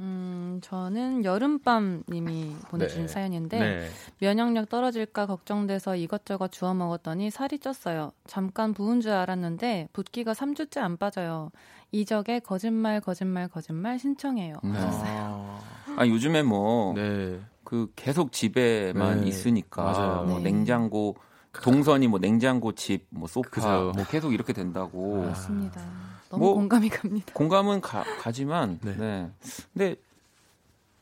[0.00, 3.08] 음, 저는 여름밤님이 보내주신 네.
[3.08, 3.88] 사연인데 네.
[4.18, 8.10] 면역력 떨어질까 걱정돼서 이것저것 주워 먹었더니 살이 쪘어요.
[8.26, 11.52] 잠깐 부은 줄 알았는데 붓기가 3주째 안 빠져요.
[11.92, 14.56] 이적에 거짓말 거짓말 거짓말 신청해요.
[14.64, 14.70] 네.
[14.70, 15.60] 하셨어요.
[15.96, 17.86] 아, 요즘에 뭐그 네.
[17.96, 19.28] 계속 집에만 네.
[19.28, 20.24] 있으니까 맞아요.
[20.26, 21.16] 뭐 냉장고
[21.62, 23.92] 동선이 뭐 냉장고, 집, 뭐 소파, 그죠.
[23.94, 25.22] 뭐 계속 이렇게 된다고.
[25.22, 25.80] 맞습니다.
[26.28, 27.32] 너무 뭐 공감이 갑니다.
[27.32, 28.96] 공감은 가, 가지만, 네.
[28.96, 29.30] 네.
[29.72, 29.96] 근데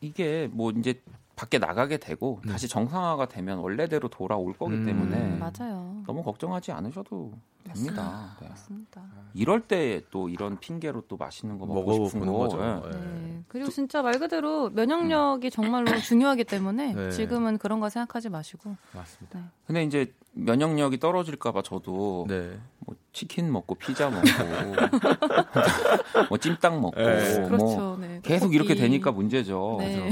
[0.01, 1.01] 이게 뭐 이제
[1.35, 2.51] 밖에 나가게 되고 네.
[2.51, 4.85] 다시 정상화가 되면 원래대로 돌아올 거기 음.
[4.85, 6.03] 때문에 맞아요.
[6.05, 7.31] 너무 걱정하지 않으셔도
[7.63, 8.35] 됩니다.
[8.39, 8.49] 네.
[8.49, 9.01] 맞습니다.
[9.33, 12.57] 이럴 때 또 이런 핑계로 또 맛있는 거 먹고 싶은 거죠.
[12.57, 12.81] 네.
[12.91, 13.43] 네.
[13.47, 15.49] 그리고 진짜 말 그대로 면역력이 음.
[15.49, 17.11] 정말로 중요하기 때문에 네.
[17.11, 18.75] 지금은 그런 거 생각하지 마시고.
[18.93, 19.39] 맞습니다.
[19.39, 19.45] 네.
[19.65, 22.57] 근데 이제 면역력이 떨어질까봐 저도 네.
[22.79, 24.27] 뭐 치킨 먹고 피자 먹고
[26.29, 27.39] 뭐 찜닭 먹고 네.
[27.39, 27.97] 뭐 그렇죠.
[28.01, 28.19] 네.
[28.23, 29.77] 계속 이렇게 되니까 문제죠.
[29.79, 30.09] 네.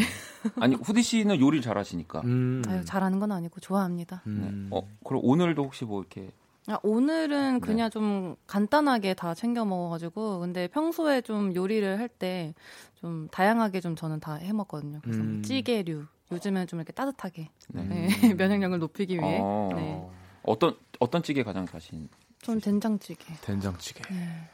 [0.59, 2.21] 아니 후디 씨는 요리 잘하시니까.
[2.21, 2.61] 음.
[2.67, 4.21] 아유, 잘하는 건 아니고 좋아합니다.
[4.27, 4.67] 음.
[4.71, 6.31] 어 그럼 오늘도 혹시 뭐 이렇게
[6.67, 7.59] 아, 오늘은 네.
[7.59, 12.53] 그냥 좀 간단하게 다 챙겨 먹어가지고 근데 평소에 좀 요리를 할 때
[13.01, 14.99] 좀 다양하게 좀 저는 다 해 먹거든요.
[15.01, 15.41] 그래서 뭐 음.
[15.41, 17.83] 찌개류 요즘엔 좀 이렇게 따뜻하게 네.
[17.83, 18.33] 네.
[18.33, 19.39] 면역력을 높이기 위해.
[19.41, 19.69] 어.
[19.75, 20.09] 네.
[20.43, 22.09] 어떤 어떤 찌개 가장 자신?
[22.41, 23.33] 전 된장찌개.
[23.41, 24.01] 된장찌개.
[24.13, 24.49] 네.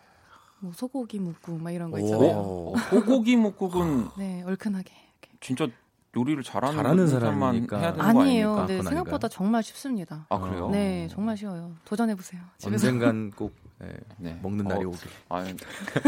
[0.59, 2.73] 뭐 소고기 묵국 막 이런 거 있잖아요.
[2.89, 4.91] 소고기 묵국은 네 얼큰하게.
[5.39, 5.67] 진짜
[6.15, 8.55] 요리를 잘하는, 잘하는 사람만 해야 되는 아니에요.
[8.55, 8.65] 거 아닙니까?
[8.65, 10.25] 네, 생각보다 정말 쉽습니다.
[10.29, 10.69] 아 그래요?
[10.71, 11.75] 네, 정말 쉬워요.
[11.85, 12.41] 도전해 보세요.
[12.65, 14.39] 언젠간 꼭 네, 네.
[14.41, 15.09] 먹는 날이 어, 오길.
[15.29, 15.45] 아,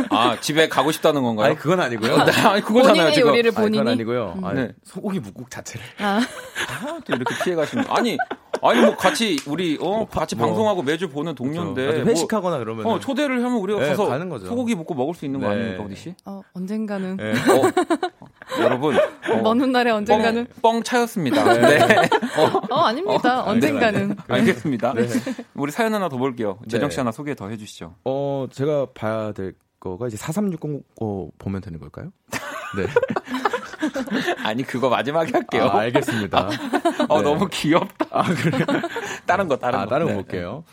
[0.10, 1.48] 아, 집에 가고 싶다는 건가요?
[1.48, 2.26] 아니 그건 아니고요.
[2.26, 3.30] 네, 아니 그거잖아요 지금.
[3.30, 3.78] 요리를 본인이?
[3.80, 4.34] 아니, 그건 아니고요.
[4.38, 4.46] 음.
[4.46, 4.74] 아니, 네.
[4.84, 5.86] 소고기 묵국 자체를.
[6.00, 7.86] 아, 아 이렇게 피해 가시는.
[7.90, 8.18] 아니
[8.62, 12.10] 아니 뭐 같이 우리 어 뭐, 같이 뭐, 방송하고 매주 보는 동료인데 그렇죠.
[12.10, 14.48] 회식하거나 뭐, 그러면 어 초대를 하면 우리가 네, 가서 가는 거죠.
[14.48, 15.54] 소고기 먹고 먹을 수 있는 거 네.
[15.54, 16.16] 아닙니까 어디 씨?
[16.26, 17.32] 어 언젠가는 네.
[17.32, 18.19] 어,
[18.62, 18.96] 여러분
[19.32, 21.54] 어, 먼 훗날에 언젠가는 뻥, 뻥 차였습니다.
[21.54, 21.78] 네.
[21.78, 22.10] 네.
[22.38, 23.42] 어, 어, 아닙니다.
[23.42, 24.16] 어, 언젠가는 네.
[24.28, 24.94] 알겠습니다.
[24.94, 25.08] 네.
[25.56, 26.60] 우리 사연 하나 더 볼게요.
[26.70, 27.96] 재정 씨 하나 소개 더 해주시죠.
[28.06, 32.12] 어 제가 봐야 될 거가 이제 4360 어, 보면 되는 걸까요?
[32.76, 32.86] 네.
[34.44, 35.70] 아니 그거 마지막에 할게요.
[35.72, 36.50] 아, 알겠습니다.
[37.08, 37.24] 어 네.
[37.24, 38.06] 너무 귀엽다.
[38.12, 38.58] 아 그래.
[39.26, 39.90] 다른 거 다른 아, 거.
[39.90, 40.16] 다른 거 네.
[40.18, 40.64] 볼게요.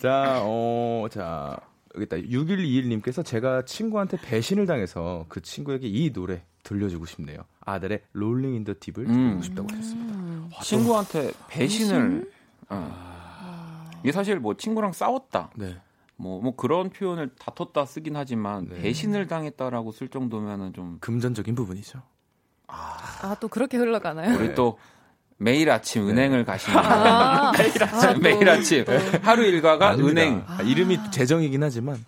[0.00, 1.56] 자, 어, 자
[1.96, 2.16] 여기 있다.
[2.18, 7.38] 6121님께서 제가 친구한테 배신을 당해서 그 친구에게 이 노래 들려주고 싶네요.
[7.60, 9.12] 아들의 롤링 인 더 딥을 음.
[9.12, 10.14] 들려주고 싶다고 하셨습니다.
[10.14, 10.50] 음.
[10.52, 12.10] 와, 친구한테 배신을.
[12.10, 12.30] 배신?
[12.68, 12.92] 어.
[12.92, 13.90] 아.
[14.02, 15.50] 이게 사실 뭐 친구랑 싸웠다.
[15.56, 15.76] 네.
[16.16, 18.80] 뭐, 뭐 그런 표현을 다퉜다 쓰긴 하지만 네.
[18.80, 22.00] 배신을 당했다라고 쓸 정도면은 좀 금전적인 부분이죠.
[22.68, 24.36] 아, 아 또 그렇게 흘러가나요?
[24.38, 24.78] 우리 또
[25.38, 26.12] 매일 아침 네.
[26.12, 28.84] 은행을 가시는 아, 매일 아침 아, 매일 아침
[29.22, 30.22] 하루 일과가 아닙니다.
[30.22, 32.02] 은행 아, 이름이 재정이긴 하지만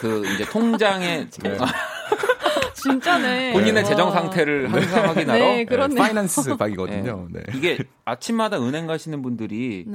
[0.00, 1.56] 그 이제 통장에 네.
[2.74, 3.52] 진짜네.
[3.52, 3.88] 본인의 와.
[3.88, 4.68] 재정 상태를 네.
[4.68, 5.94] 항상 확인하러 네, 그렇네.
[5.94, 7.28] 파이낸스 박이거든요.
[7.30, 7.42] 네.
[7.54, 9.86] 이게 아침마다 은행 가시는 분들이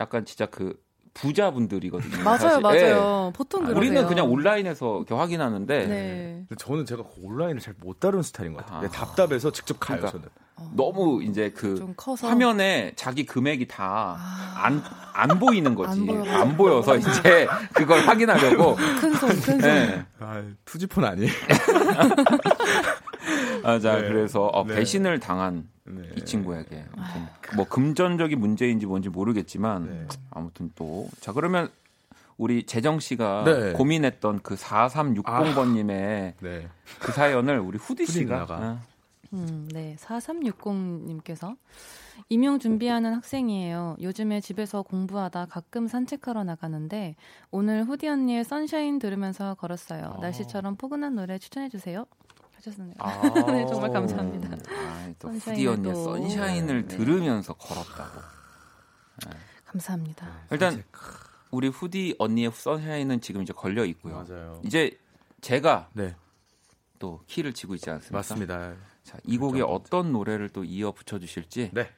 [0.00, 0.74] 약간 진짜 그
[1.20, 2.22] 부자분들이거든요.
[2.24, 2.60] 맞아요, 사실.
[2.60, 3.26] 맞아요.
[3.26, 3.32] 네.
[3.36, 3.78] 보통 그러세요.
[3.78, 5.86] 우리는 그냥 온라인에서 확인하는데.
[5.86, 6.44] 네.
[6.58, 8.86] 저는 제가 온라인을 잘 못 다루는 스타일인 것 같아요.
[8.88, 8.90] 아.
[8.90, 9.98] 답답해서 직접 가요.
[9.98, 10.28] 그러니까 저는.
[10.56, 10.72] 어.
[10.76, 14.18] 너무 이제 그 화면에 자기 금액이 다
[14.56, 15.08] 안안 아.
[15.22, 16.00] 안 보이는 거지.
[16.10, 18.74] 안, 안, 보여서 이제 그걸 확인하려고.
[19.00, 19.58] 큰 손, 큰 손.
[19.58, 20.04] 네.
[20.20, 21.30] 아, 투지폰 아니에요?
[23.64, 24.08] 아, 자, 네.
[24.08, 24.74] 그래서 어, 네.
[24.76, 26.02] 배신을 당한 네.
[26.16, 27.26] 이 친구에게 아무튼
[27.56, 30.06] 뭐 금전적인 문제인지 뭔지 모르겠지만 네.
[30.30, 31.70] 아무튼 또 자 그러면
[32.36, 33.72] 우리 재정 씨가 네.
[33.72, 36.68] 고민했던 그 4360번님의 아, 네.
[37.00, 38.80] 그 사연을 우리 후디 씨가 어.
[39.32, 41.56] 음, 네 4360님께서
[42.28, 43.96] 임용 준비하는 학생이에요.
[44.00, 47.14] 요즘에 집에서 공부하다 가끔 산책하러 나가는데
[47.50, 50.14] 오늘 후디 언니의 선샤인 들으면서 걸었어요.
[50.16, 50.20] 아.
[50.20, 52.06] 날씨처럼 포근한 노래 추천해 주세요.
[52.66, 52.94] 하셨네요.
[52.98, 54.56] 아~ 네, 정말 감사합니다.
[54.74, 56.96] 아, 또 후디 언니의 선샤인을 네.
[56.96, 58.20] 들으면서 걸었다고.
[59.26, 59.30] 네.
[59.64, 60.26] 감사합니다.
[60.26, 60.84] 네, 일단
[61.50, 64.24] 우리 후디 언니의 선샤인은 지금 이제 걸려 있고요.
[64.28, 64.60] 맞아요.
[64.64, 64.98] 이제
[65.40, 66.16] 제가 네.
[66.98, 68.18] 또 키를 치고 있지 않습니까?
[68.18, 68.74] 맞습니다.
[69.02, 69.72] 자, 이 곡에 그렇죠.
[69.72, 71.90] 어떤 노래를 또 이어 붙여 주실지 네.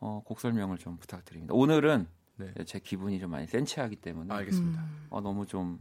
[0.00, 1.54] 어, 곡 설명을 좀 부탁드립니다.
[1.54, 2.06] 오늘은
[2.36, 2.52] 네.
[2.66, 4.80] 제 기분이 좀 많이 센치하기 때문에 알겠습니다.
[4.80, 5.06] 음.
[5.10, 5.80] 어, 너무 좀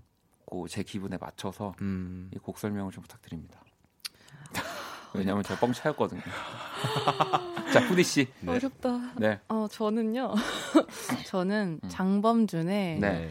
[0.67, 2.29] 제 기분에 맞춰서 음.
[2.33, 3.61] 이곡 설명을 좀 부탁드립니다.
[5.13, 6.21] 왜냐면 제가 뻥 차였거든요.
[7.73, 8.27] 자, 후디 씨.
[8.41, 8.51] 네.
[8.53, 9.11] 어렵다.
[9.17, 9.39] 네.
[9.47, 10.33] 어, 저는요.
[11.27, 11.89] 저는 음.
[11.89, 13.29] 장범준의 네.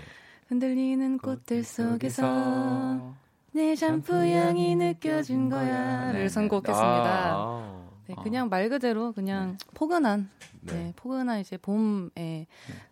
[0.48, 3.14] 흔들리는 꽃들 속에서
[3.52, 6.28] 내 샴푸 향이 느껴진 거야를 네.
[6.28, 7.32] 선곡했습니다.
[7.34, 7.77] 아~
[8.08, 9.66] 네, 그냥 말 그대로 그냥 네.
[9.74, 10.30] 포근한
[10.62, 10.72] 네.
[10.72, 10.92] 네.
[10.96, 12.46] 포근한 이제 봄의 네.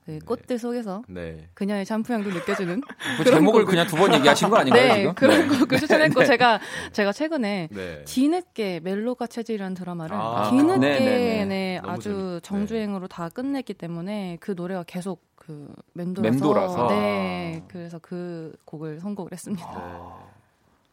[0.05, 1.49] 그 꽃들 속에서 네.
[1.55, 2.81] 그녀의 샴푸향도 느껴지는
[3.19, 3.71] 그 제목을 곡.
[3.71, 4.83] 그냥 두 번 얘기하신 거 아닌가요?
[4.93, 5.15] 네, 지금?
[5.15, 5.59] 그런 네.
[5.59, 6.61] 곡을 추천했고 제가
[6.93, 7.69] 제가 최근에
[8.05, 15.25] 뒤늦게 멜로가 체질이라는 드라마를 아, 뒤늦게 네, 아주 정주행으로 다 끝냈기 때문에 그 노래가 계속
[15.37, 16.89] 그 맴돌아서, 맴돌아서.
[16.89, 19.67] 네, 그래서 그 곡을 선곡을 했습니다.
[19.67, 20.36] 아.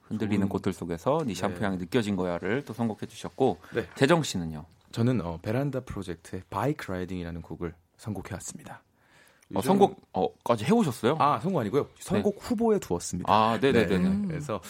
[0.08, 3.88] 흔들리는 꽃들 속에서 네 샴푸 향이 느껴진 거야를 또 선곡해 주셨고 네.
[3.96, 4.66] 재정 씨는요?
[4.92, 8.84] 저는 어, 베란다 프로젝트의 Bike Riding이라는 곡을 선곡해 왔습니다.
[9.54, 11.18] 어, 선곡까지 어, 해오셨어요?
[11.20, 11.88] 아 선곡 아니고요.
[12.00, 12.48] 선곡 네.
[12.48, 13.32] 후보에 두었습니다.
[13.32, 13.98] 아 네네네.
[13.98, 14.28] 네, 네.
[14.28, 14.62] 그래서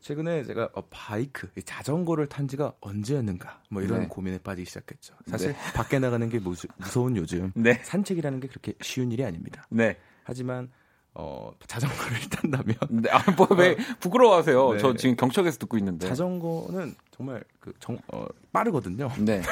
[0.00, 4.06] 최근에 제가 어, 바이크, 자전거를 탄 지가 언제였는가 뭐 이런 네.
[4.08, 5.14] 고민에 빠지기 시작했죠.
[5.26, 5.72] 사실 네.
[5.74, 7.74] 밖에 나가는 게 무수, 무서운 요즘 네.
[7.82, 9.66] 산책이라는 게 그렇게 쉬운 일이 아닙니다.
[9.68, 9.96] 네.
[10.24, 10.70] 하지만
[11.14, 12.76] 어, 자전거를 탄다면.
[12.90, 13.76] 네, 아, 뭐, 왜 어.
[13.98, 14.72] 부끄러워하세요?
[14.74, 14.78] 네.
[14.78, 16.08] 저 지금 경척에서 듣고 있는데.
[16.08, 19.10] 자전거는 정말 그, 정, 어, 빠르거든요.
[19.18, 19.42] 네.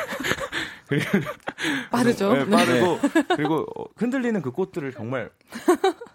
[1.90, 2.32] 빠르죠.
[2.32, 3.22] 네, 빠르고, 네.
[3.36, 5.30] 그리고 흔들리는 그 꽃들을 정말,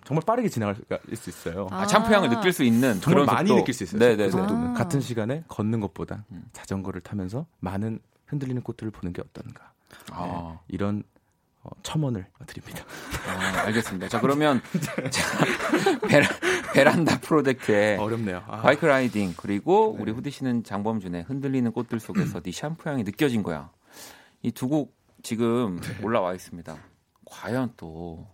[0.03, 0.75] 정말 빠르게 지나갈
[1.13, 1.67] 수 있어요.
[1.69, 3.59] 아, 참프향을 느낄 수 있는 정말 많이 속도.
[3.61, 3.99] 느낄 수 있어요.
[3.99, 4.25] 네네.
[4.25, 4.67] 그 속도는.
[4.69, 4.73] 아.
[4.73, 6.45] 같은 시간에 걷는 것보다 음.
[6.53, 9.71] 자전거를 타면서 많은 흔들리는 꽃들을 보는 게 어떤가.
[10.11, 10.25] 아.
[10.53, 11.03] 네, 이런
[11.64, 12.84] 어, 첨언을 드립니다.
[13.28, 14.09] 아, 알겠습니다.
[14.09, 14.61] 자 그러면
[15.09, 15.24] 자,
[16.09, 16.28] 베라,
[16.74, 18.43] 베란다 프로젝트의 어렵네요.
[18.47, 18.61] 아.
[18.61, 20.01] 바이크 라이딩 그리고 네.
[20.03, 23.72] 우리 후디 씨는 장범준의 흔들리는 꽃들 속에서 네 샴푸 향이 느껴진 거야.
[24.41, 24.93] 이 두 곡
[25.24, 26.03] 지금 네.
[26.03, 26.76] 올라와 있습니다.
[27.26, 28.28] 과연 또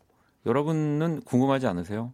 [0.48, 2.14] 여러분은 궁금하지 않으세요?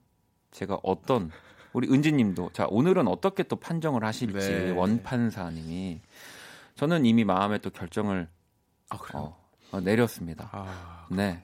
[0.51, 1.31] 제가 어떤
[1.71, 4.71] 우리 은지님도 자 오늘은 어떻게 또 판정을 하실지 네.
[4.71, 6.01] 원판사님이
[6.75, 8.27] 저는 이미 마음에 또 결정을
[8.89, 10.49] 아, 어, 어, 내렸습니다.
[10.51, 11.43] 아, 네.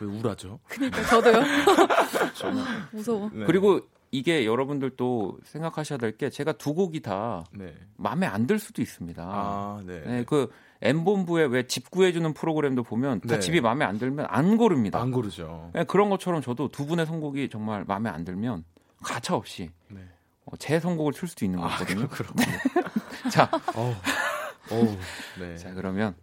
[0.00, 0.58] 왜 우울하죠?
[0.68, 1.42] 그러니까 저도요.
[2.34, 2.62] 저는
[2.92, 3.30] 무서워.
[3.32, 3.44] 네.
[3.46, 7.74] 그리고 이게 여러분들도 생각하셔야 될 게 제가 두 곡이 다 네.
[7.96, 9.22] 마음에 안 들 수도 있습니다.
[9.24, 10.00] 아, 네.
[10.04, 10.24] 네.
[10.24, 10.50] 그
[10.82, 13.40] M본부에 왜 집 구해주는 프로그램도 보면 다 네.
[13.40, 15.00] 집이 마음에 안 들면 안 고릅니다.
[15.00, 15.70] 안 고르죠.
[15.74, 18.64] 네, 그런 것처럼 저도 두 분의 선곡이 정말 마음에 안 들면
[19.02, 20.00] 가차 없이 네.
[20.44, 22.08] 어, 제 선곡을 틀 수도 있는 아, 거거든요.
[22.08, 22.44] 그렇군요.
[23.32, 24.96] 자, 오, 오,
[25.38, 25.56] 네.
[25.56, 26.14] 자 그러면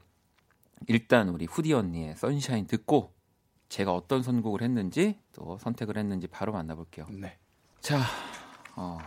[0.88, 3.14] 일단 우리 후디 언니의 선샤인 듣고
[3.70, 7.06] 제가 어떤 선곡을 했는지 또 선택을 했는지 바로 만나볼게요.
[7.10, 7.38] 네.
[7.82, 8.02] 자,
[8.76, 8.98] 어,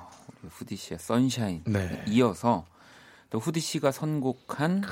[0.41, 2.05] 우리 후디 씨의 선샤인 네.
[2.09, 2.65] 이어서
[3.31, 4.87] 또 후디 씨가 선곡한 네,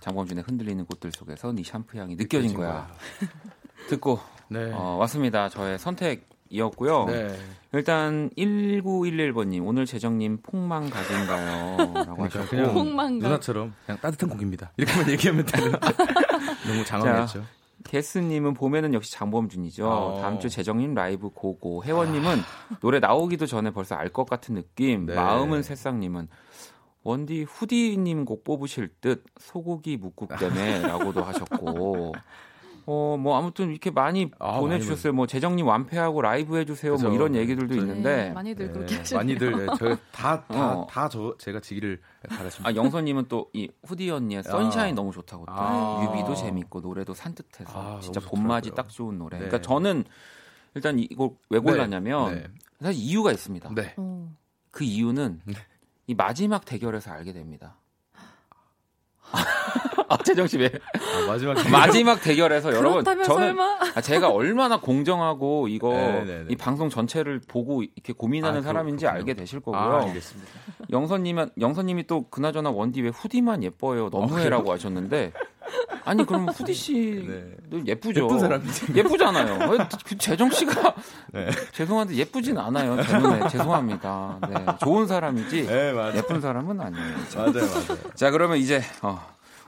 [0.00, 2.68] 장범준의 흔들리는 꽃들 속에서 네 샴푸 향이 느껴진, 거야.
[2.68, 2.96] 거야.
[3.88, 4.72] 듣고 네.
[4.72, 5.48] 어, 왔습니다.
[5.48, 7.06] 저의 선택 이었고요.
[7.06, 7.36] 네.
[7.72, 11.76] 일단 1911번님 오늘 재정님 폭망 각인가요?
[11.78, 14.72] 라고 그러니까 하셨고 그냥 폭망 누나처럼 그냥 따뜻한 곡입니다.
[14.76, 15.72] 이렇게만 얘기하면 되는
[16.68, 17.42] 너무 장황했죠.
[17.84, 19.86] 게스님은 봄에는 역시 장범준이죠.
[19.88, 20.20] 어.
[20.20, 21.84] 다음 주 재정님 라이브 고고.
[21.84, 22.76] 혜원님은 아.
[22.80, 25.06] 노래 나오기도 전에 벌써 알 것 같은 느낌.
[25.06, 25.14] 네.
[25.14, 26.28] 마음은 새싹님은
[27.02, 32.14] 원디 후디님 곡 뽑으실 듯 소고기 묵국 때문에라고도 하셨고
[32.86, 35.12] 어 뭐 아무튼 이렇게 많이 아, 보내주셨어요.
[35.12, 36.96] 많이 뭐 재정님 완패하고 라이브 해주세요.
[36.96, 42.68] 그렇뭐 이런 얘기들도 네, 있는데 많이들 그렇게 네, 많이들 네, 저다다 다저 제가 지기를 바라십니다.
[42.68, 44.96] 아 영선님은 또 이 후디 언니의 선샤인 아.
[44.96, 46.04] 너무 좋다고 또 아.
[46.04, 49.38] 뮤비도 재밌고 노래도 산뜻해서 아, 진짜 봄맞이 딱 좋은 노래.
[49.38, 49.46] 네.
[49.46, 50.04] 그러니까 저는
[50.74, 52.44] 일단 이걸 왜 골랐냐면 네.
[52.80, 53.70] 사실 이유가 있습니다.
[54.70, 55.40] 그 이유는
[56.08, 57.76] 이 마지막 대결에서 알게 됩니다.
[60.08, 60.70] 아, 재정 씨 왜?
[60.94, 61.70] 아, 마지막 대결.
[61.72, 63.78] 마지막 대결에서 여러분 저는 설마?
[63.94, 66.24] 아, 제가 얼마나 공정하고 이거 네네네.
[66.24, 66.44] 네, 네.
[66.50, 69.18] 이 방송 전체를 보고 이렇게 고민하는 아, 사람인지 그렇군요.
[69.20, 69.80] 알게 되실 거고요.
[69.80, 70.50] 아, 알겠습니다.
[70.90, 75.32] 영선님은 영선님이 또 그나저나 원디 왜 후디만 예뻐요 너무해라고 아, 하셨는데
[76.04, 77.82] 아니 그럼 후디 씨도 네.
[77.86, 78.24] 예쁘죠.
[78.24, 78.86] 예쁜 사람이지.
[78.94, 79.78] 예쁘잖아요.
[80.06, 80.94] 그 재정 씨가
[81.32, 81.48] 네.
[81.72, 83.02] 죄송한데 예쁘진 않아요.
[83.02, 84.38] 제 눈에 죄송합니다.
[84.48, 84.66] 네.
[84.84, 87.14] 좋은 사람이지 네, 예쁜 사람은 아니에요.
[87.36, 87.98] 맞아요, 맞아요.
[88.14, 89.18] 자 그러면 이제 어,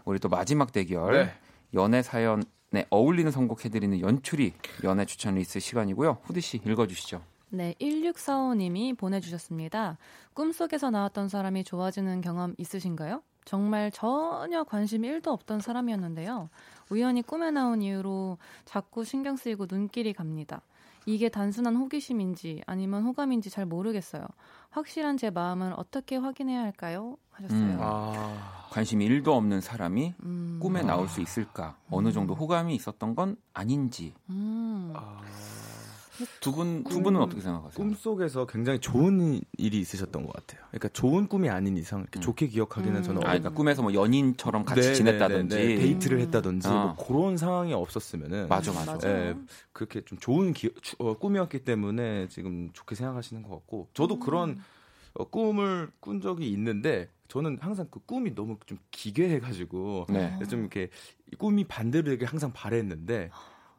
[0.06, 1.32] 우리 또 마지막 대결 네.
[1.74, 4.54] 연애 사연에 어울리는 선곡해드리는 연출이
[4.84, 6.18] 연애 추천 리스트 시간이고요.
[6.22, 7.20] 후디 씨 읽어주시죠.
[7.50, 9.98] 네, 1645님이 보내주셨습니다.
[10.32, 13.22] 꿈속에서 나왔던 사람이 좋아지는 경험 있으신가요?
[13.44, 16.50] 정말 전혀 관심 1도 없던 사람이었는데요.
[16.90, 20.62] 우연히 꿈에 나온 이후로 자꾸 신경 쓰이고 눈길이 갑니다.
[21.04, 24.24] 이게 단순한 호기심인지 아니면 호감인지 잘 모르겠어요.
[24.70, 27.16] 확실한 제 마음을 어떻게 확인해야 할까요?
[27.36, 27.60] 하셨어요.
[27.60, 27.78] 음.
[27.80, 28.66] 아...
[28.70, 30.58] 관심이 1도 없는 사람이 음...
[30.60, 31.76] 꿈에 나올 수 있을까?
[31.90, 32.38] 어느 정도 음.
[32.38, 34.14] 호감이 있었던 건 아닌지.
[34.30, 34.92] 음...
[34.94, 35.20] 아...
[36.40, 37.76] 두 분, 두 분은 어떻게 생각하세요?
[37.76, 40.64] 꿈 속에서 굉장히 좋은 일이 있으셨던 것 같아요.
[40.70, 42.22] 그러니까 좋은 꿈이 아닌 이상 이렇게 음.
[42.22, 43.26] 좋게 기억하기는 저는 음.
[43.26, 46.96] 아, 그러니까 꿈에서 뭐 연인처럼 같이 네, 네 지냈다든지 네, 네, 데이트를 했다든지 뭐 어.
[46.96, 48.96] 그런 상황이 없었으면은 맞아 맞아.
[48.98, 49.34] 네,
[49.72, 54.20] 그렇게 좀 좋은 기, 어, 꿈이었기 때문에 지금 좋게 생각하시는 것 같고 저도 음.
[54.20, 54.58] 그런
[55.14, 60.38] 어, 꿈을 꾼 적이 있는데 저는 항상 그 꿈이 너무 좀 기괴해가지고 네.
[60.48, 60.88] 좀 이렇게
[61.38, 63.30] 꿈이 반대로 되게 항상 바랬는데.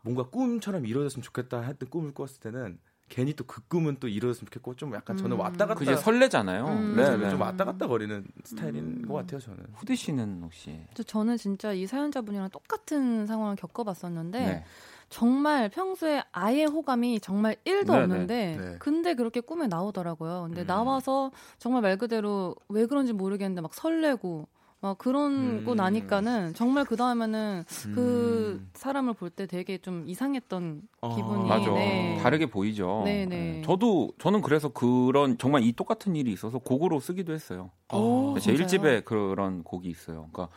[0.03, 2.79] 뭔가 꿈처럼 이루어졌으면 좋겠다 했던 꿈을 꿨을 때는
[3.09, 5.39] 괜히 또 그 꿈은 또 이루어졌으면 좋겠고 좀 약간 저는 음.
[5.39, 6.65] 왔다 갔다 그게 설레잖아요.
[6.65, 6.95] 음.
[6.95, 7.29] 네, 네.
[7.29, 9.07] 좀 왔다 갔다 거리는 스타일인 음.
[9.07, 9.65] 것 같아요 저는.
[9.73, 10.79] 후디 씨는 혹시?
[11.05, 14.63] 저는 진짜 이 사연자분이랑 똑같은 상황을 겪어봤었는데 네.
[15.09, 18.01] 정말 평소에 아예 호감이 정말 1도 네네.
[18.03, 18.75] 없는데 네.
[18.79, 20.43] 근데 그렇게 꿈에 나오더라고요.
[20.47, 20.67] 근데 음.
[20.67, 24.47] 나와서 정말 말 그대로 왜 그런지 모르겠는데 막 설레고
[24.79, 25.75] 막 그런고 음.
[25.75, 27.91] 나니까는 정말 그 다음에는 음.
[27.95, 31.71] 그 사람을 볼 때 되게 좀 이상했던 아, 기분이 맞아.
[31.71, 32.19] 네.
[32.21, 33.01] 다르게 보이죠.
[33.05, 33.25] 네네.
[33.25, 33.61] 네.
[33.65, 37.71] 저도 저는 그래서 그런 정말 이 똑같은 일이 있어서 곡으로 쓰기도 했어요.
[37.93, 40.29] 오, 제 1집에 그런 곡이 있어요.
[40.31, 40.49] 그러니까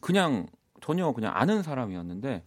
[0.00, 0.46] 그냥
[0.80, 2.42] 전혀 그냥 아는 사람이었는데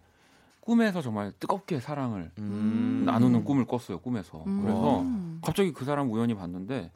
[0.61, 3.03] 꿈에서 정말 뜨겁게 사랑을 음.
[3.05, 3.99] 나누는 꿈을 꿨어요.
[3.99, 4.43] 꿈에서.
[4.47, 4.61] 음.
[4.61, 5.05] 그래서
[5.41, 6.91] 갑자기 그 사람 우연히 봤는데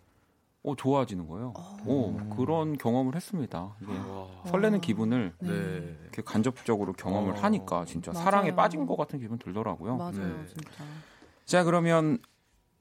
[0.63, 1.53] 어 좋아지는 거예요.
[1.85, 3.75] 오, 어, 그런 경험을 했습니다.
[3.81, 3.91] 이게
[4.49, 5.49] 설레는 기분을 네.
[6.01, 7.35] 이렇게 간접적으로 경험을 어.
[7.35, 8.23] 하니까 진짜 맞아요.
[8.23, 9.97] 사랑에 빠진 것 같은 기분 들더라고요.
[9.97, 10.45] 맞아요, 네.
[10.47, 10.83] 진짜.
[11.45, 12.17] 자 그러면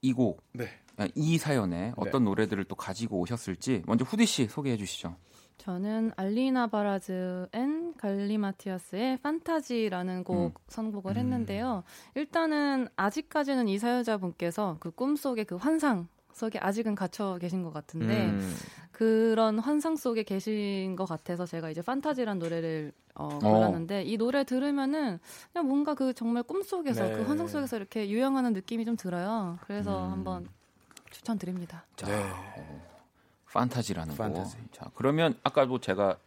[0.01, 0.67] 이 곡, 네.
[0.97, 2.29] 아, 이 사연에 어떤 네.
[2.29, 5.15] 노래들을 또 가지고 오셨을지 먼저 후디 씨 소개해 주시죠.
[5.57, 10.51] 저는 Alina Baraz and Galimatias의 Fantasy라는 곡 음.
[10.67, 11.17] 선곡을 음.
[11.17, 11.83] 했는데요.
[12.15, 18.55] 일단은 아직까지는 이 사연자분께서 그 꿈속의 그 환상 속에 아직은 갇혀 계신 것 같은데 음.
[18.91, 23.39] 그런 환상 속에 계신 것 같아서 제가 이제 판타지란 노래를 어, 어.
[23.39, 24.01] 골랐는데 어.
[24.01, 25.19] 이 노래 들으면은
[25.51, 27.15] 그냥 뭔가 그 정말 꿈 속에서 네.
[27.15, 29.57] 그 환상 속에서 이렇게 유영하는 느낌이 좀 들어요.
[29.61, 30.11] 그래서 음.
[30.11, 30.47] 한번
[31.09, 31.85] 추천드립니다.
[31.95, 32.94] 자, 네.
[33.59, 34.57] 판타지라는 판타지.
[34.57, 34.73] 곡.
[34.73, 36.17] 자, 그러면 아까 뭐 제가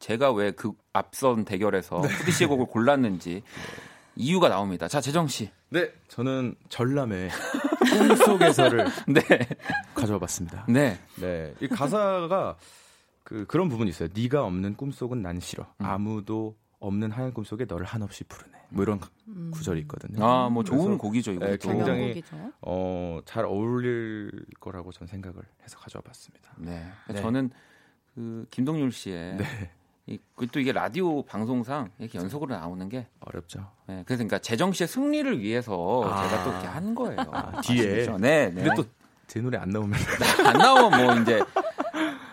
[0.00, 2.08] 제가 왜 그 앞선 대결에서 네.
[2.08, 3.42] 푸디 씨의 곡을 골랐는지 네.
[4.16, 4.88] 이유가 나옵니다.
[4.88, 5.50] 자, 재정 씨.
[5.70, 7.30] 네, 저는 전람의
[7.80, 9.22] 꿈속에서를 네.
[9.94, 10.64] 가져와 봤습니다.
[10.68, 10.98] 네.
[11.20, 11.54] 네.
[11.60, 12.56] 이 가사가
[13.24, 14.08] 그 그런 부분이 있어요.
[14.14, 15.64] 네가 없는 꿈속은 난 싫어.
[15.80, 15.84] 음.
[15.86, 16.56] 아무도
[16.86, 18.52] 없는 하얀 꿈속에 너를 한없이 부르네.
[18.70, 19.50] 뭐 이런 음.
[19.52, 20.24] 구절이 있거든요.
[20.24, 21.46] 아, 뭐 좋은 곡이죠, 이거.
[21.46, 22.22] 네, 굉장히
[22.60, 26.52] 어, 잘 어울릴 거라고 전 생각을 해서 가져와 봤습니다.
[26.56, 26.84] 네.
[27.08, 27.20] 네.
[27.20, 27.50] 저는
[28.14, 29.70] 그 김동률 씨의 네.
[30.06, 30.18] 이,
[30.52, 33.70] 또 이게 라디오 방송상 이렇게 연속으로 나오는 게 어렵죠.
[33.86, 36.28] 네, 그래서 그러니까 재정 씨의 승리를 위해서 아.
[36.28, 37.18] 제가 또 이렇게 한 거예요.
[37.32, 38.08] 아, 뒤에.
[38.08, 38.62] 아, 네, 네.
[38.64, 39.98] 근데 또 제 노래 안 나오면
[40.46, 41.40] 안 나오면 뭐 이제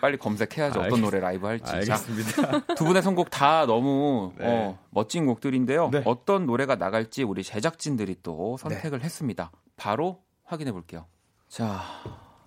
[0.02, 0.80] 빨리 검색해야죠.
[0.80, 1.72] 어떤 노래 라이브 할지.
[1.72, 2.42] 알겠습니다.
[2.42, 4.46] 자, 두 분의 선곡 다 너무 네.
[4.48, 5.90] 어, 멋진 곡들인데요.
[5.92, 6.02] 네.
[6.04, 9.04] 어떤 노래가 나갈지 우리 제작진들이 또 선택을 네.
[9.04, 9.52] 했습니다.
[9.76, 11.06] 바로 확인해 볼게요.
[11.48, 11.84] 자,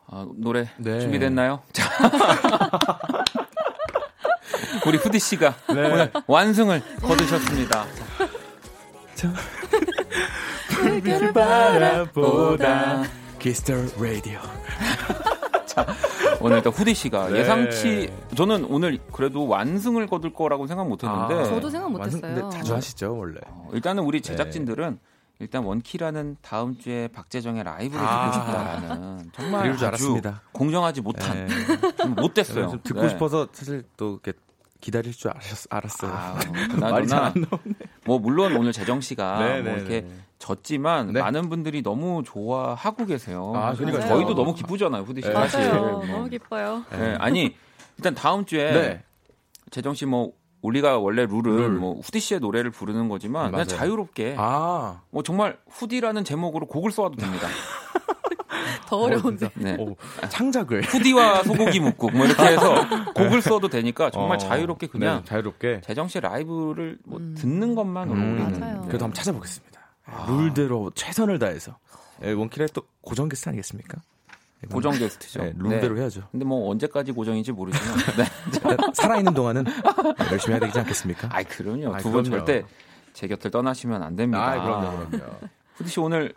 [0.07, 0.99] 아, 노래 네.
[0.99, 1.61] 준비됐나요?
[1.71, 1.85] 자.
[4.85, 5.93] 우리 후디 씨가 네.
[5.93, 7.85] 오늘 완승을 거두셨습니다.
[9.15, 9.33] 자.
[10.71, 13.03] 불빛을 바라보다
[13.39, 14.41] Kiss the Radio.
[15.65, 15.85] 자,
[16.41, 17.39] 오늘 또 후디 씨가 네.
[17.39, 22.49] 예상치 저는 오늘 그래도 완승을 거둘 거라고 생각 못 했는데 아, 저도 생각 못 했어요.
[22.49, 23.39] 자주 하시죠, 원래.
[23.47, 24.29] 어, 일단은 우리 네.
[24.31, 24.99] 제작진들은
[25.39, 30.41] 일단 원키라는 다음 주에 박재정의 라이브를 아~ 듣고 싶다라는 정말 아주 알았습니다.
[30.53, 32.05] 공정하지 못한 네.
[32.21, 32.79] 못됐어요.
[32.83, 33.09] 듣고 네.
[33.09, 34.37] 싶어서 사실 또 이렇게
[34.79, 36.11] 기다릴 줄 아셨, 알았어요.
[36.13, 36.39] 아,
[36.79, 37.75] 말이 잘 안 나오네.
[38.05, 40.07] 뭐 물론 오늘 재정 씨가 네, 뭐 네, 이렇게 네.
[40.39, 41.21] 졌지만 네.
[41.21, 43.53] 많은 분들이 너무 좋아하고 계세요.
[43.55, 45.27] 아, 그러니까 저희도 너무 기쁘잖아요, 후디 씨.
[45.27, 45.33] 네.
[45.33, 45.73] 사실.
[45.73, 46.05] 뭐.
[46.05, 46.83] 너무 기뻐요.
[46.91, 47.55] 네, 아니
[47.97, 49.01] 일단 다음 주에
[49.71, 51.69] 재정 씨 뭐 우리가 원래 룰은 룰.
[51.71, 55.01] 뭐 후디 씨의 노래를 부르는 거지만 그냥 자유롭게 아.
[55.11, 57.47] 뭐 정말 후디라는 제목으로 곡을 써도 됩니다.
[58.87, 59.49] 더 어려운데.
[59.55, 59.75] 네.
[59.79, 59.95] 오,
[60.29, 60.83] 창작을.
[60.83, 65.81] 후디와 소고기 묵국 뭐 이렇게 해서 곡을 써도 되니까 정말 어, 자유롭게 그냥 네, 자유롭게
[65.81, 67.35] 재정 씨 라이브를 뭐 음.
[67.37, 68.11] 듣는 것만 음.
[68.11, 68.59] 우리는.
[68.59, 68.81] 맞아요.
[68.87, 69.74] 그래도 한번 찾아보겠습니다.
[70.05, 70.25] 아.
[70.29, 71.77] 룰대로 최선을 다해서.
[72.19, 73.97] 네, 원킬의 또 고정 게스트 아니겠습니까?
[74.71, 75.43] 고정 게스트죠.
[75.43, 76.01] 네, 룰대로 네.
[76.01, 76.27] 해야죠.
[76.31, 78.77] 근데 뭐 언제까지 고정인지 모르지만 네.
[78.93, 79.65] 살아있는 동안은
[80.31, 81.27] 열심히 해야 되지 않겠습니까?
[81.31, 81.97] 아이 그럼요.
[81.97, 82.63] 두 분 절대
[83.13, 84.43] 제 곁을 떠나시면 안 됩니다.
[84.43, 85.33] 아, 그럼요, 그럼요.
[85.75, 86.33] 후디 씨 오늘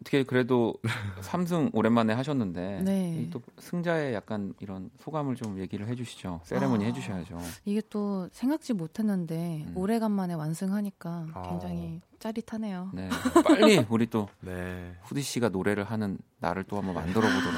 [0.00, 0.74] 어떻게 그래도
[1.22, 3.28] 삼승 오랜만에 하셨는데 네.
[3.32, 6.40] 또 승자의 약간 이런 소감을 좀 얘기를 해주시죠.
[6.44, 7.38] 세레머니 아, 해주셔야죠.
[7.64, 9.72] 이게 또 생각지 못했는데 음.
[9.76, 11.42] 오래간만에 완승하니까 아.
[11.48, 12.90] 굉장히 짜릿하네요.
[12.94, 13.08] 네,
[13.44, 14.94] 빨리 우리 또 네.
[15.04, 17.54] 후디 씨가 노래를 하는 날을 또 한번 만들어 보도록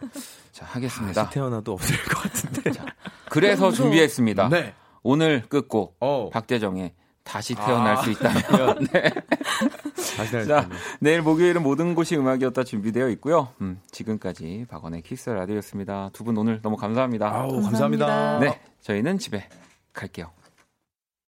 [0.52, 1.24] 자 하겠습니다.
[1.24, 2.70] 다시 태어나도 없을 것 같은데.
[2.70, 2.86] 자,
[3.30, 4.48] 그래서 준비했습니다.
[4.48, 4.74] 네.
[5.02, 6.28] 오늘 끝곡 어.
[6.30, 8.02] 박재정의 다시 태어날 아.
[8.02, 8.86] 수 있다면.
[8.92, 9.10] 네.
[10.16, 10.68] 다시 자,
[11.00, 13.48] 내일 목요일은 모든 곳이 음악이었다 준비되어 있고요.
[13.60, 16.10] 음, 지금까지 박원의 키스 라디오였습니다.
[16.12, 17.26] 두 분 오늘 너무 감사합니다.
[17.26, 18.06] 아우, 감사합니다.
[18.06, 18.38] 감사합니다.
[18.40, 19.48] 네, 저희는 집에
[19.92, 20.30] 갈게요.